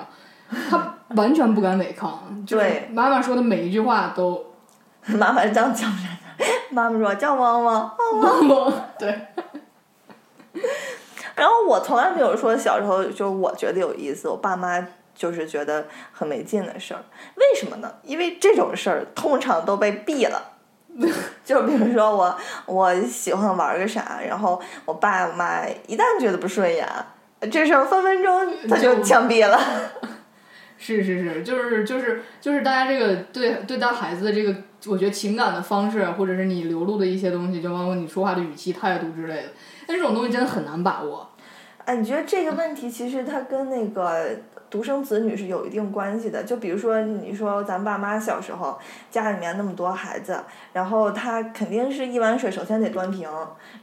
[0.69, 4.45] 他完全不敢违抗，就是对妈妈说的每一句话都
[5.07, 5.95] 妈妈是这样叫人
[6.37, 8.73] 的，妈妈说叫汪汪，汪汪。
[8.99, 9.19] 对，
[11.41, 17.03] 然后我从来没有说小时候就是我觉得有意思，我爸妈就是觉得很没劲的事儿。
[17.33, 17.91] 为什么呢？
[18.03, 20.49] 因为这种事儿通常都被毙了。
[21.43, 26.87] 就比如说我我喜欢玩个啥，然后我爸我妈一旦觉得不顺眼，
[27.51, 29.59] 这事儿分分钟他就就枪毙了。
[30.77, 39.49] 是是是，就是就是就是大家这个对对待孩子的这个，我觉得情感的方式，或者是你流露的一些东西，就包括你说话的语气、态度之类的，
[39.87, 41.30] 但这种东西真的很难把握。
[41.85, 44.29] 哎，你觉得这个问题其实它跟那个
[44.69, 46.43] 独生子女是有一定关系的？
[46.43, 50.39] 就比如说，你说咱爸妈小时候家里面那么多孩子，
[50.73, 53.29] 然后他肯定是一碗水首先得端平，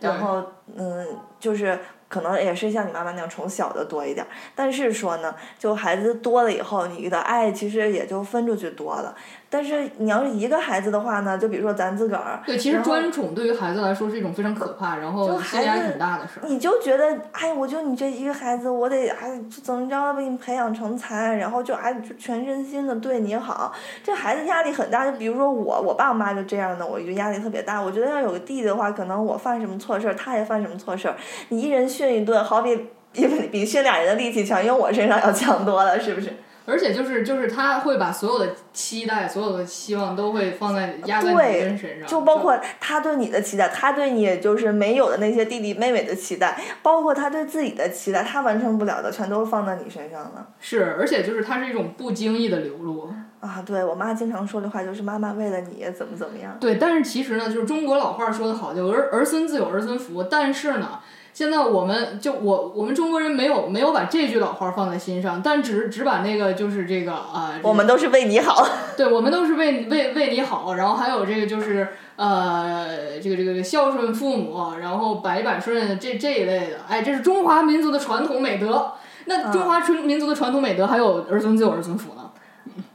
[0.00, 0.42] 然后
[0.76, 1.06] 嗯，
[1.38, 9.14] 就是可能也是像你妈妈那样从小的多一点儿，但是说呢，就孩子多了以后，你的爱其实也就分出去多了。
[9.50, 16.46] 但是你要是一个孩子的话呢，就比如说咱自个儿，对，其实专宠对于孩子来说是一种非常可怕，然后就心理压力孩子很大的事儿。
[16.46, 23.72] 你就觉得，哎，我就你这一个孩子，我得哎怎么着把你培养成才，然后就哎就全身心的对你好，
[24.04, 25.11] 这孩子压力很大。
[25.11, 27.80] 就比如说我，我爸我妈就这样的，我就压力特别大。
[27.80, 31.16] 我觉得要有个弟弟的话，可能我犯什么错事儿，他也犯什么错事儿，
[31.48, 32.76] 你一人训一顿，好比
[33.12, 36.34] 比比训俩人的力气强，因为我身上要强多了，是不是？
[36.68, 50.46] 而且就是就是他会把所有的期待、所有的希望都会放在压在你对人身上，就包括他对你的期待，他对你就是没有的那些弟弟妹妹的期待，包括他对自己的期待，他完成不了的，全都放在你身上了。
[50.61, 53.11] 是，而且就是它是一种不经意的流露。
[53.40, 56.57] 啊，对我妈经常说的话就是妈妈为了你怎么怎么样。
[56.59, 60.24] 对，但是其实呢，就是中国老话说的好，就儿儿孙自有儿孙福。
[60.24, 60.98] 但是呢，
[61.38, 68.66] 现在我们就我我们中国人没有没有把这句老话放在心上，但只只把那个就是这个啊，这个我们都是为你好。
[68.96, 78.94] 对，我们都是为为为你好，然后还有这个就是呃，这个这个孝顺父母，然后百依百顺这这一类的，哎，这是中华民族的传统美德。
[79.27, 82.22] 那中华传民族的传统美德还有儿孙自有儿孙福呢？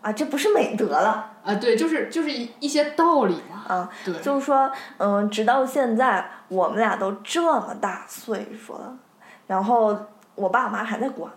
[0.01, 3.49] 啊，这不是美德了啊，对，就是就是一一些道理嘛。
[3.65, 3.89] 啊！
[4.03, 8.93] 对，就是说，嗯，直到现在，我们俩都这么大岁数了，
[9.47, 9.97] 然后
[10.35, 11.31] 我爸我妈还在管。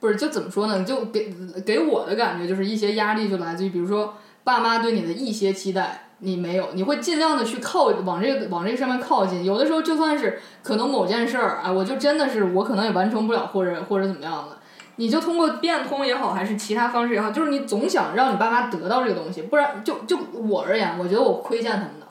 [0.00, 0.82] 不是，就怎么说呢？
[0.82, 1.32] 就给
[1.64, 9.44] 给我的感觉就是一些压力就来自于，比如说爸妈对你的一些期待你没有，你会尽量的去靠往这个往这个上面靠近。
[9.44, 14.56] 有的时候就算是可能某件事儿啊，我就真的是我可能也完成不了，或者或者怎么样的，
[14.96, 22.06] 你就通过变通也好，还是其他方式也好，就是你总想让你爸妈得到这个东西，不然就就我而言，我觉得我亏欠他们的。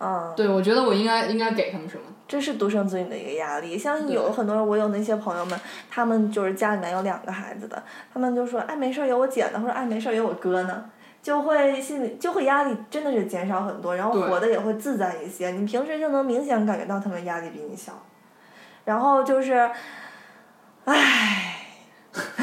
[0.00, 2.02] 嗯，对，我觉得我应该应该给他们什么。
[2.26, 3.76] 这是独生子女的一个压力。
[3.76, 10.84] 像有很多人，我有那些朋友们，他们就是家里面有两个孩子的，他们就说，哎，没事儿有我姐呢，或者哎，没事儿有我哥呢。
[11.22, 15.52] 就会心里就会压力真的是减少很多，然后活得也会自在一些。
[15.52, 17.92] 你平时就能明显感觉到他们压力比你小，
[18.86, 19.70] 然后就是，
[20.84, 21.51] 唉，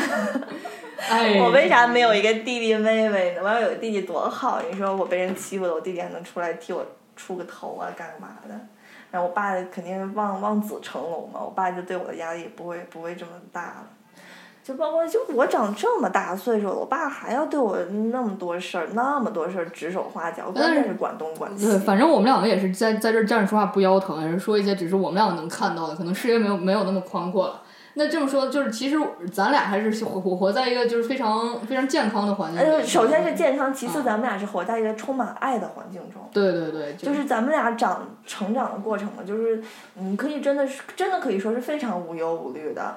[1.10, 3.42] 哎，我为啥没有一个弟弟妹妹呢？
[3.44, 4.62] 我要有个弟弟多好！
[4.70, 8.54] 你说我被人欺负了，我弟弟还能出来替我出个头啊，干嘛的？
[9.10, 13.88] 然后我爸肯定望望子成龙嘛，我爸就对我的压力不会不会这么大了。
[14.62, 17.76] 就包括就我长这么大岁数了，我爸还要对我
[18.12, 21.66] 那么多事儿，那么多事儿指手画脚，关键是管东管西。
[21.66, 27.62] 对，反正我们两个也是在在这儿站着说话不腰疼，也是说一些只是我们两个能看到的，可能视野没有没有那么宽阔了。
[28.00, 28.98] 那这么说，就是其实
[29.30, 32.66] 咱俩还是活活活在一个就是非常非常健康的环境里。
[32.66, 36.22] 呃，首先是健康，其次啊咱们俩是活在一个充满爱的环境中。
[36.32, 39.62] 对对对，就就是咱们俩长成长的过程嘛，就是
[39.96, 42.96] 你可以真的是真的可以说是非常无忧无虑的。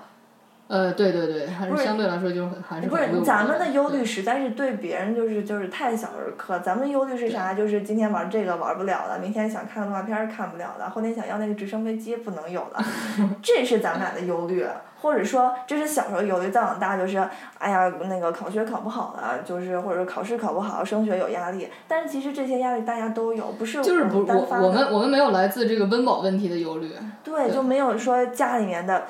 [0.72, 7.52] 呃，对对对，还是是相对来说就还是不是咱们的忧虑实在是对别人就是就是太小儿科，咱们忧虑是啥？
[7.52, 12.82] 就是今天玩这个玩不了了，明天想看动画片看不了了，后天想要那个直升飞机不能有了，
[13.42, 14.66] 这是咱们俩的忧虑。
[15.02, 17.18] 或者说，这是小时候忧虑，再往大就是，
[17.58, 21.68] 哎呀，那个考学考不好了，就是或者说考试考不好，升学有压力。
[21.88, 26.92] 但是其实这些压力大家都有，不是就是不我们我我们我们没有来自这个温饱问题的忧虑。
[27.24, 29.02] 对，就没有说家里面的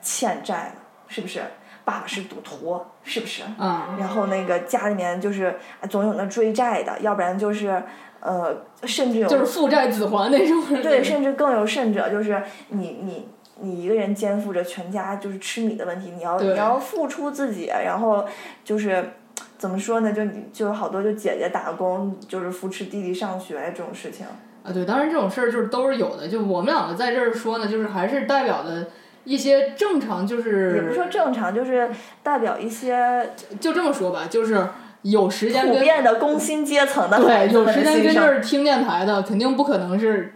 [0.00, 1.40] 欠债了，是不是？
[1.84, 3.42] 爸爸是赌徒，是不是？
[3.58, 7.82] 嗯、然后那个家里面就是啊总有那追债的，要不然就是
[8.20, 10.82] 呃，甚至有就是父债子还那种。
[10.82, 13.28] 对，甚至更有甚者，就是你你
[13.60, 18.24] 你一个人肩负着全家就是吃米的问题，你要你要付出自己，然后
[18.64, 19.12] 就是
[19.58, 20.10] 怎么说呢？
[20.10, 24.24] 就你就有好多就姐姐打工，就是扶持弟弟上学这种事情。
[24.64, 26.26] 啊，对，当然这种事儿就是都是有的。
[26.26, 28.88] 就我们两个在这儿说呢，就是还是代表的
[29.24, 31.90] 一些正常，就是也不是说正常，就是
[32.22, 34.66] 代表一些就这么说吧，就是
[35.02, 38.22] 有时间普跟遍的工薪阶层的对有时间跟这。
[38.22, 40.34] 儿听电台的，肯定不可能是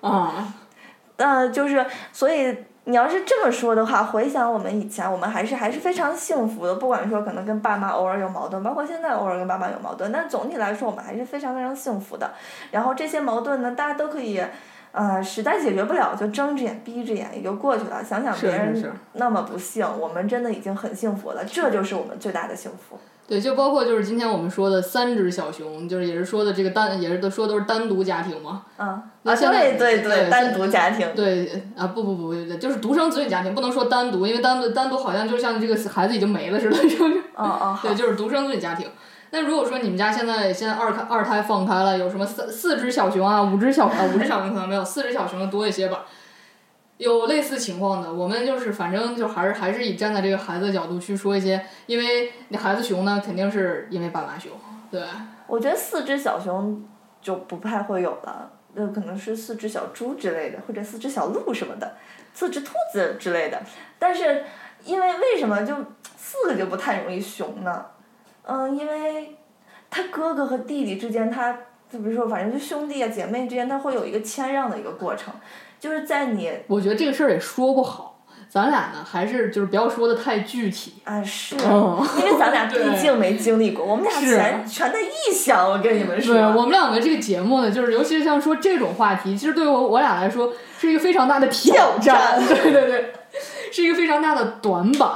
[0.00, 0.54] 啊，
[1.16, 6.76] 呃， 就是所以你要是这么说的话，回想我们以前，我们还是还是非常幸福的。
[6.76, 12.32] 不管说可能跟爸妈偶尔有矛盾，包括现在偶尔跟爸妈有矛盾，但总体来说我们还是非常非常幸福的。
[12.70, 14.40] 然后这些矛盾呢，大家都可以。
[14.92, 18.02] 呃，实在解决不了就睁只眼闭只眼也就过去了。
[18.02, 22.98] 想想别人那么不幸，我们真的已经很幸福了，这就是我们最大的幸福。
[23.28, 28.62] 对，就包括就是今天我们说的三只小熊，就是也是说的这个单，也是都说都是单独家庭嘛。
[28.78, 38.88] 啊啊，那现在对对对单独家庭，对啊，不不不不，就是独生子女家庭，不能说单独，因为单独单独好像就像这个孩子已经没了似的，就是哦哦， 对，就是独生子女家庭。
[39.30, 46.06] 那如果说你们家现在现在二胎二胎放开了，有什么四四只小熊啊，五只小啊五只小熊可能没有，四只小熊的多一些吧。
[46.96, 54.50] 有类似情况的，我们就是反正就还是还是以站在这个孩子的角度去说一些，因为那孩子熊呢，肯定是因为爸妈熊，
[54.90, 55.00] 对，
[55.46, 56.84] 我觉得四只小熊
[57.22, 61.94] 就不太会有了，那可能是四只小猪之类的，或者四只小鹿什么的，
[62.34, 63.62] 四只兔子之类的。
[63.96, 64.44] 但是
[64.84, 65.76] 因为为什么就
[66.16, 67.84] 四个就不太容易熊呢？
[68.48, 69.36] 嗯，因为
[69.90, 71.52] 他哥哥和弟弟之间，他
[71.92, 75.32] 就比如说反正就兄弟啊姐妹之间，他会有一个谦让的一个过程，
[75.78, 80.94] 就是在你我觉得这个事儿也说不好，咱俩呢还是就是不要说的太具体。
[81.04, 86.34] 啊是，嗯因为咱俩毕竟没经历过，我们俩 全全在臆想，我跟你们说。
[86.34, 93.12] 对我们两个这个节目呢，就是尤其是像说这种话题，其实对于我我俩来说是一个非常大的挑战，挑战 对对对，
[93.70, 95.10] 是一个非常大的短板。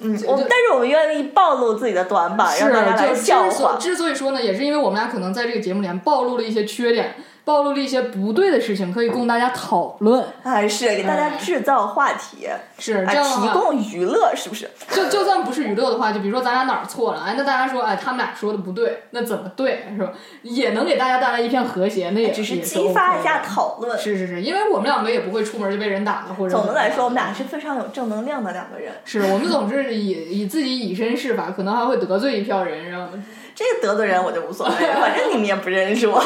[0.00, 3.76] 嗯，我们但是我们愿意暴露自己的短板，让大家来笑话。
[3.78, 7.14] 之所以说呢，也是因为我们俩可能在这个节目里面暴露了一些缺点，
[7.44, 10.24] 暴露了一些不对的事情，可以供大家讨论。
[10.44, 14.70] 哎是给大家制造话题，是啊，提供娱乐，是不是？
[14.90, 20.12] 就就算不是娱乐的话，就比如说咱俩哪儿错了，哎，那大家说，哎，他们俩说的不对，那怎么对，是吧？
[20.42, 23.98] 也能给大家带来一片和谐，那也只是激发一下讨论。
[23.98, 27.24] 是是是，因为我们两个也不会出门就被人打了，或者总的来说，我们俩。
[27.24, 28.92] 俩是非常有正能量的两个人。
[29.06, 33.08] 是我们总是以以自己以身试法，可能还会得罪一票人，然后
[33.54, 36.22] 这个得罪人我就无所谓，反正你们也不认识我，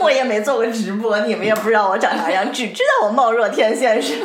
[0.00, 4.16] 我也没做过直播，你们也不知道我长啥样，只知道我貌若天仙是。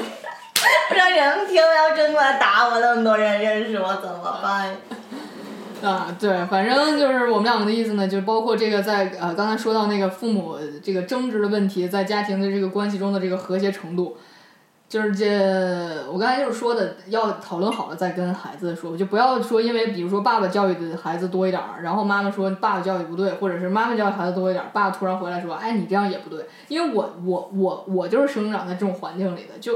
[0.90, 4.76] 不让人听了，要真过来打我，那么多人认识我怎么办？
[5.84, 14.16] 啊，对，反正就是我们两个的意思呢，就包括这个在呃刚才说到那个父母这个争执的问题，在家庭的这个关系中的这个和谐程度，
[14.94, 15.26] 就是这
[16.08, 29.74] 我刚才就是说的，要讨论好了再跟孩子说，就不要说因为比如说爸爸教育的孩子多一点儿，然后妈妈说爸爸教育不对，或者是妈妈教育孩子多一点儿，爸爸突然回来说，哎你这样也不对，因为我我我我就是生长在这种环境里的，就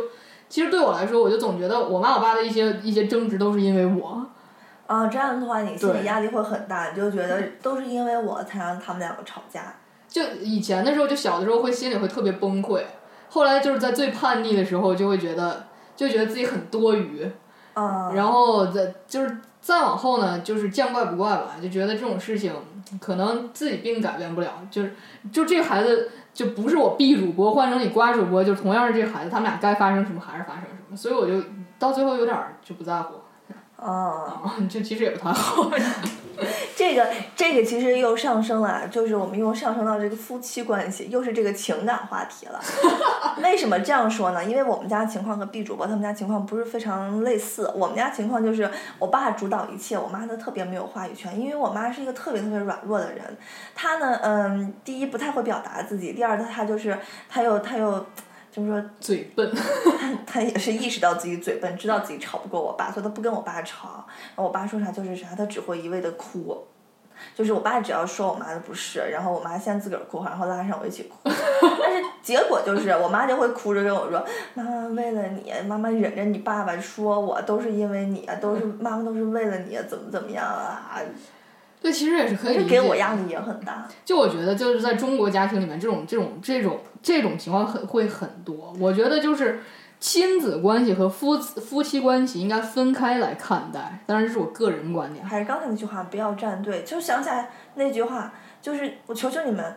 [0.47, 4.23] 其实对我来说，我就总觉得我妈我爸的一些一些争执都是因为我。
[4.85, 9.73] 啊，这样的话你心理压力会很大，你就觉得都是因为我才让他们两个吵架。
[10.07, 12.83] 就以前的时候，就小的时候会心里会特别崩溃，
[13.29, 15.65] 后来就是在最叛逆的时候，就会觉得
[15.95, 17.29] 就觉得自己很多余，
[17.73, 22.53] 啊，然后再就是再往后呢，就是见怪不怪吧，就觉得这种事情
[22.99, 24.93] 可能自己并改变不了，就是
[25.31, 31.43] 就这个孩子就不是我 B 主播换成你瓜主播，就同样是这个孩子，他们俩该发生什么还是发生什么，所以我就
[31.77, 33.15] 到最后有点儿就不在乎，
[33.77, 35.71] 啊，啊， 这其实也不太好。
[36.75, 42.61] 这个这个其实又上升了，就是我们又上升到这个夫妻关系，又是这个情感话题了。
[43.41, 44.45] 为什么这样说呢？
[44.45, 47.71] 因为我们家情况和 B 主播他们家情况不是非常类似。
[47.75, 48.69] 我们家情况就是
[48.99, 53.35] 我爸主导一切，我妈呢特别没有话语权，因为我妈是一个特别特别软弱的人。
[53.73, 56.97] 她呢，嗯，第一不太会表达自己，第二她她就是
[57.27, 58.05] 她又她又。
[58.57, 59.51] 就是说，嘴笨，
[60.25, 64.03] 他也是意识到自己嘴笨，知道自己吵不过我爸，所以他不跟我爸吵。
[64.07, 66.65] 然后我爸说啥就是啥，他只会一味的哭。
[67.35, 71.17] 就是我爸只要说我妈的不是，然后我妈先自个儿哭，然后拉上我一起哭。
[71.79, 74.23] 但是结果就是我妈就会哭着跟我说
[74.55, 80.99] ：“妈妈为了你，妈妈忍着你爸爸说我都是因为你啊，都是妈妈都是为了你，怎么怎么样啊。
[81.81, 82.71] 对，其实也是”可以就理解。
[82.71, 83.87] 给我压力也很大。
[84.03, 88.73] 就我觉得，就是在中国家庭里面，这种这种这种这种情况很会很多。
[88.79, 89.59] 我觉得就是
[89.99, 95.25] 亲子关系和夫夫妻关系应该分开来看待，当然这是我个人观点。
[95.25, 96.83] 还是刚才那句话，不要站队。
[96.83, 99.75] 就想起来那句话，就是我求求你们，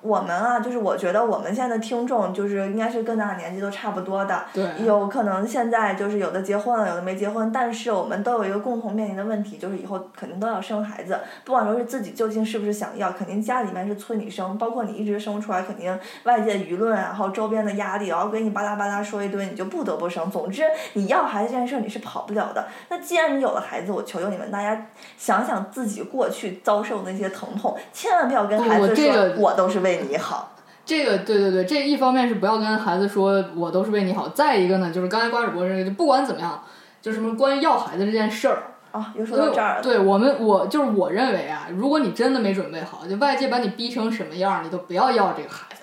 [0.00, 4.44] 我们啊，就是我觉得我们现在的听众，就是应该是跟咱俩年纪都差不多的。
[4.52, 20.30] 对，有可能现在就是有的结婚了，有的没结婚，但是我们都有一个共同面临的问题，就是以后肯定都要生孩子，不管说是自己究竟是不是想要，肯定家里面是催你生，包括你一直生不出来，肯定外界舆论啊，然后周边的压力，然后给你巴拉巴拉说一堆，你就不得不生。
[20.30, 22.66] 总之，你要孩子这件事儿你是跑不了的。
[22.88, 24.86] 那既然你有了孩子，我求求你们大家
[25.16, 30.54] 想想自己过去遭受的那些疼痛，千万不要跟孩子说我都是为你好。
[30.84, 36.64] 这个对对对，这一方面是不要跟孩子说我都是为你好，再一个呢，就是刚才瓜主播这个，就不管怎么样，
[37.02, 38.62] 就什么关于要孩子这件事儿，
[38.92, 39.82] 啊，又说到这儿了。
[39.82, 45.82] 对我们，我就是我认为啊，如果你真的没准备好，就外界把你逼成什么样儿，你都不要要这个孩子。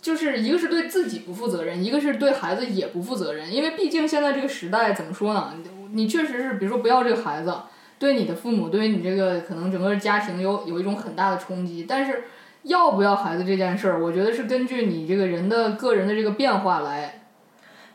[0.00, 5.54] 就是一个是对自己不负责任，一个是对孩子也不负责任，因为毕竟现在这个时代怎么说呢？
[5.92, 7.54] 你确实是，比如说不要这个孩子，
[7.98, 11.86] 对你的父母，对于你这个可能整个家庭有有一种很大的冲击。
[11.88, 12.24] 但是
[12.64, 17.22] 要不要孩子这件事儿，我觉得是根据你这个人的个人的这个变化来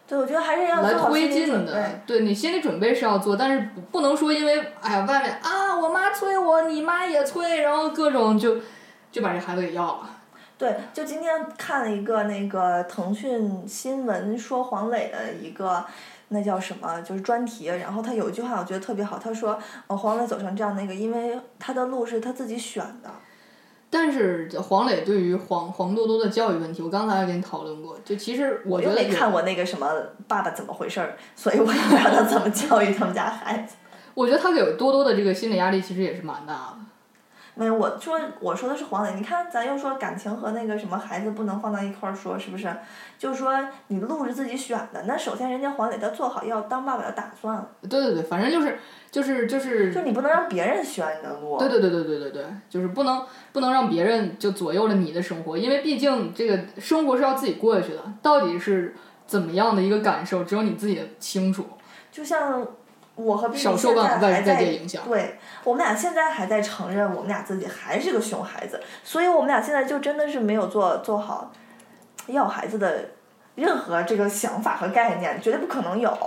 [0.08, 2.02] 对，我觉得还是要来推进的。。
[2.08, 8.58] 对你心理准备是要做，但是不不能说因为哎呀外面啊我妈催我，你妈也催，然后各种就
[9.12, 10.10] 就把这孩子给要了。
[10.58, 15.86] 对，就今天看了一个那个腾讯新闻说黄磊的一个。
[16.32, 17.02] 那叫什么？
[17.02, 17.66] 就是专题。
[17.66, 19.18] 然后他有一句话，我觉得特别好。
[19.18, 23.10] 他说：“呃，黄磊走成这样，那个因为他的路是他自己选的。
[23.90, 27.98] 但是黄磊对于黄黄多多的教育问题，我刚才也跟你讨论过。
[28.06, 29.88] 就其实我我觉得看我那个什么
[30.28, 33.76] 《爸爸怎么回事儿》，所以我也不知道他怎么教育他们家孩子。
[34.14, 36.78] 我觉得他给多多的这个心理压力其实也是蛮大的。
[37.60, 39.14] 没有，我说我说的是黄磊。
[39.16, 42.74] 你看，咱又说感情和那个什么孩子不能放到一块儿说，是不是？
[43.18, 43.54] 就是说
[43.88, 48.80] 你路是自己选的，那首先人家黄磊他做好要当爸爸的打算了，对对对，反正就是
[49.12, 51.58] 就是就是就你不能让别人选你的路。
[51.58, 58.96] 对对对对对对对，就是不能不能让别人就左右了你的生活，因为毕竟这个生活是要自己过下去的，到底是
[59.28, 61.66] 怎么样的一个感受，只有你自己清楚。
[62.12, 62.66] 就像
[63.20, 71.52] 我和 B 少受现在还在界影响对我们俩现在还在承认我们俩自己还是个熊孩子，所以我们俩现在就真的是没有做做好
[72.28, 73.10] 要孩子的
[73.56, 76.18] 任何这个想法和概念，绝对不可能有。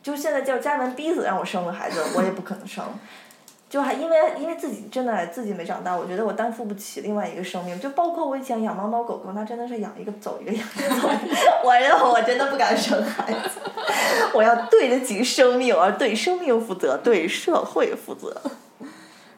[0.00, 2.84] 就现在叫家人逼死让我生个孩子，我也不可能生。
[3.68, 7.78] 就还因为因为自己真的自己没长大，我觉得我担负不起另外一个生命。
[7.78, 11.36] 就包括我以前养猫猫狗狗，那真的是养一个走一个，养一个走一个。
[11.62, 13.60] 我我真的不敢生孩子，
[14.32, 18.34] 我要对得起生命，我要对生命负责，对社会负责。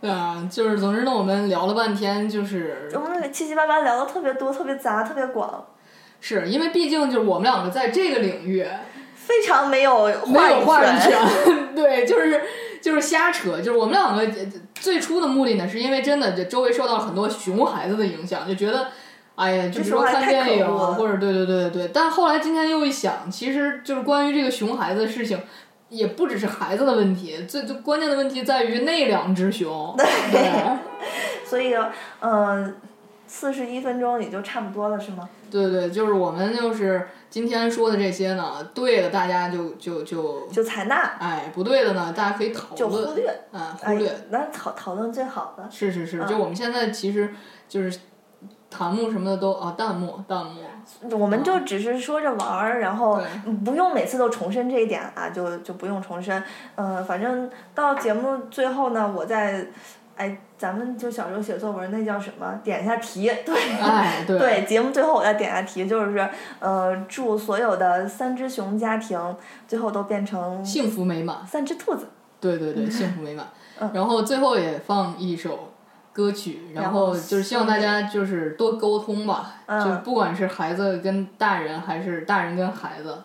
[0.01, 5.67] 对 啊，就是总之呢，我们聊了半天，就是我们七七八八聊的特别多，特别杂，特别广，
[6.21, 8.65] 是因为毕竟就是我们两个在这个领域
[9.17, 10.87] 非常没有没有话语。
[11.01, 12.43] 权，对，就是
[12.81, 18.89] 就是瞎扯，就是我们两个呃最初的目的呢，是因为真的就周围受到了很多熊孩子的影响，就觉得。
[19.37, 25.41] 哎呀，就比如说看电影啊，或者对对对对对，但后来今天又一想，其实就是关于这个熊孩子的事情，
[25.89, 29.95] 也不只是孩子的问题，最最关键的问题在于那两只熊。
[29.97, 30.79] 对
[31.47, 31.75] 所以，
[32.21, 32.75] 嗯，
[33.33, 35.29] 四十一分钟也就差不多了，是吗？
[35.49, 45.65] 对对，就是我们就是今天说的这些呢，对的大家就就就就采纳，哎，不对的呢，大家可以讨就论，忽略，啊，忽略哎，，那讨讨论最好的。
[45.71, 47.33] 是是是，嗯就我们现在其实
[47.69, 48.01] 就是
[48.69, 50.63] 弹幕什么的都啊，弹幕弹幕，
[51.17, 53.21] 我们就只是说着玩儿，然后
[53.65, 56.43] 不用每次都重申这一点啊，就就不用重申。
[56.75, 59.67] 呃，反正到节目最后呢，我再，
[60.21, 62.61] 哎，咱们就小时候写作文那叫什么？
[62.63, 63.57] 点一下题，对。
[63.81, 69.19] 哎， 对对，节目最后我再点下题，就是呃，祝所有的三只熊家庭
[69.67, 72.07] 最后都变成幸福美满，三只兔子。
[72.39, 73.47] 对对对， 幸福美满。
[73.79, 75.73] 嗯然后最后也放一首
[76.13, 83.23] 歌曲，然然后后就是希望大家就是多沟通吧，嗯就不管是孩子跟大人，还是大人跟孩子，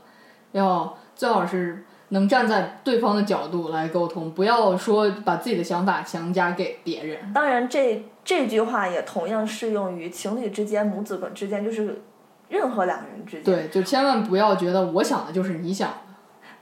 [0.54, 1.84] 要最好是
[2.16, 7.34] 能站在对方的角度来沟通，不要说把自己的想法强加给别人。
[7.34, 12.02] 当然这，这句话也同样适用于情侣之间、母子之间，就是
[12.48, 13.44] 任何两个人之间。
[13.44, 15.98] 对，就千万不要觉得我想的就是你想的。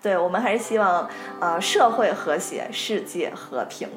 [0.02, 1.08] 对，我们还是希望
[1.40, 3.88] 呃社会和谐，世界和平。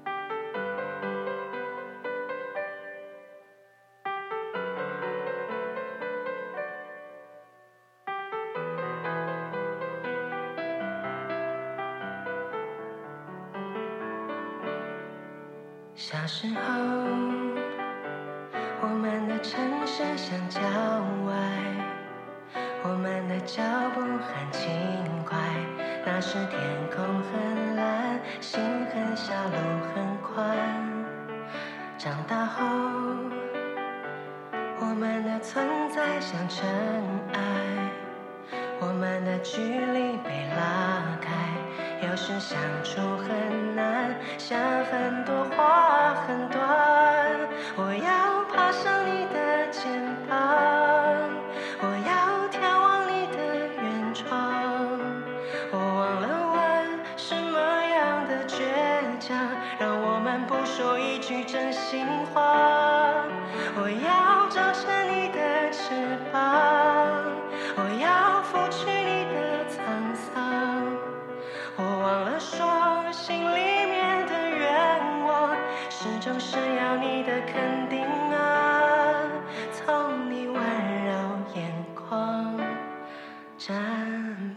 [83.59, 83.73] 绽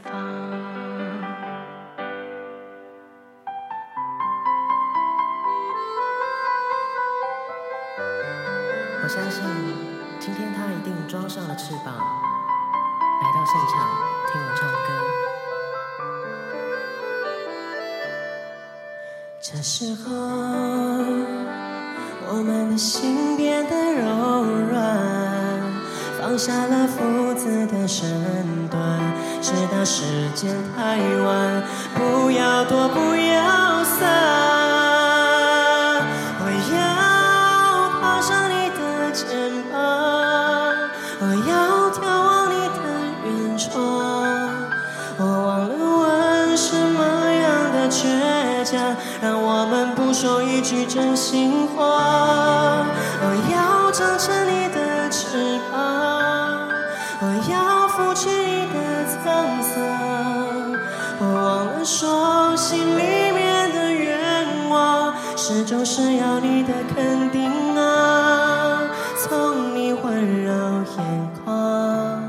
[0.04, 0.12] 放
[9.02, 9.42] 我相信
[10.20, 13.90] 今天他一定装上了翅膀，来到现场
[14.28, 14.88] 听我唱歌。
[19.42, 20.12] 这时候
[22.28, 25.09] 我们的心变得柔软。
[26.30, 28.08] 放下了父子的身
[28.70, 28.80] 段，
[29.42, 30.04] 直到时
[30.36, 31.64] 间太晚，
[31.96, 33.98] 不要躲，不要散。
[36.40, 36.78] 我要
[38.00, 39.26] 爬上你的肩
[39.72, 39.82] 膀，
[41.20, 42.78] 我要眺望你的
[43.26, 43.74] 远窗。
[45.18, 47.00] 我忘了问什么
[47.32, 48.06] 样的倔
[48.64, 51.69] 强，让我们不说一句真心话
[66.00, 68.88] 是要你的肯定啊，
[69.18, 70.54] 从你温柔
[70.96, 72.24] 眼眶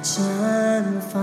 [0.00, 0.20] 绽
[1.10, 1.20] 放。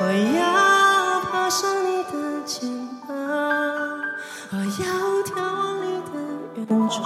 [0.00, 0.04] 我
[0.36, 2.10] 要爬上你的
[2.44, 2.68] 肩
[3.06, 3.16] 膀，
[4.50, 4.62] 我要
[5.22, 6.12] 眺望你的
[6.68, 6.98] 远窗。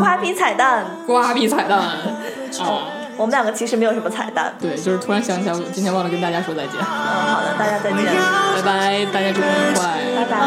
[0.00, 1.92] 瓜皮彩蛋，瓜皮彩蛋啊！
[3.16, 4.54] 我们两个其实没有什么彩蛋。
[4.60, 8.04] 对，就是突然想起来，我今天忘了跟大家说再见，嗯，好的，大家再见，
[8.56, 10.00] 拜拜，大家周末愉快。
[10.16, 10.38] 拜拜。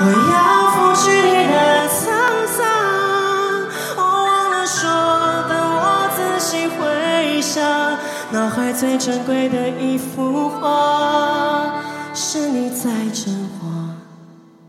[0.00, 1.98] 我要拂去你的沧
[2.46, 2.58] 桑，
[3.96, 4.88] 我忘了说，
[5.48, 7.58] 当我仔细回想，
[8.30, 11.82] 脑海最珍贵的一幅画，
[12.14, 13.96] 是你在真话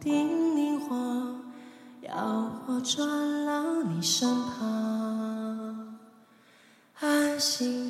[0.01, 0.95] 叮咛我，
[2.01, 2.11] 要
[2.67, 3.05] 我转
[3.45, 4.98] 到你身旁，
[7.01, 7.88] 安心。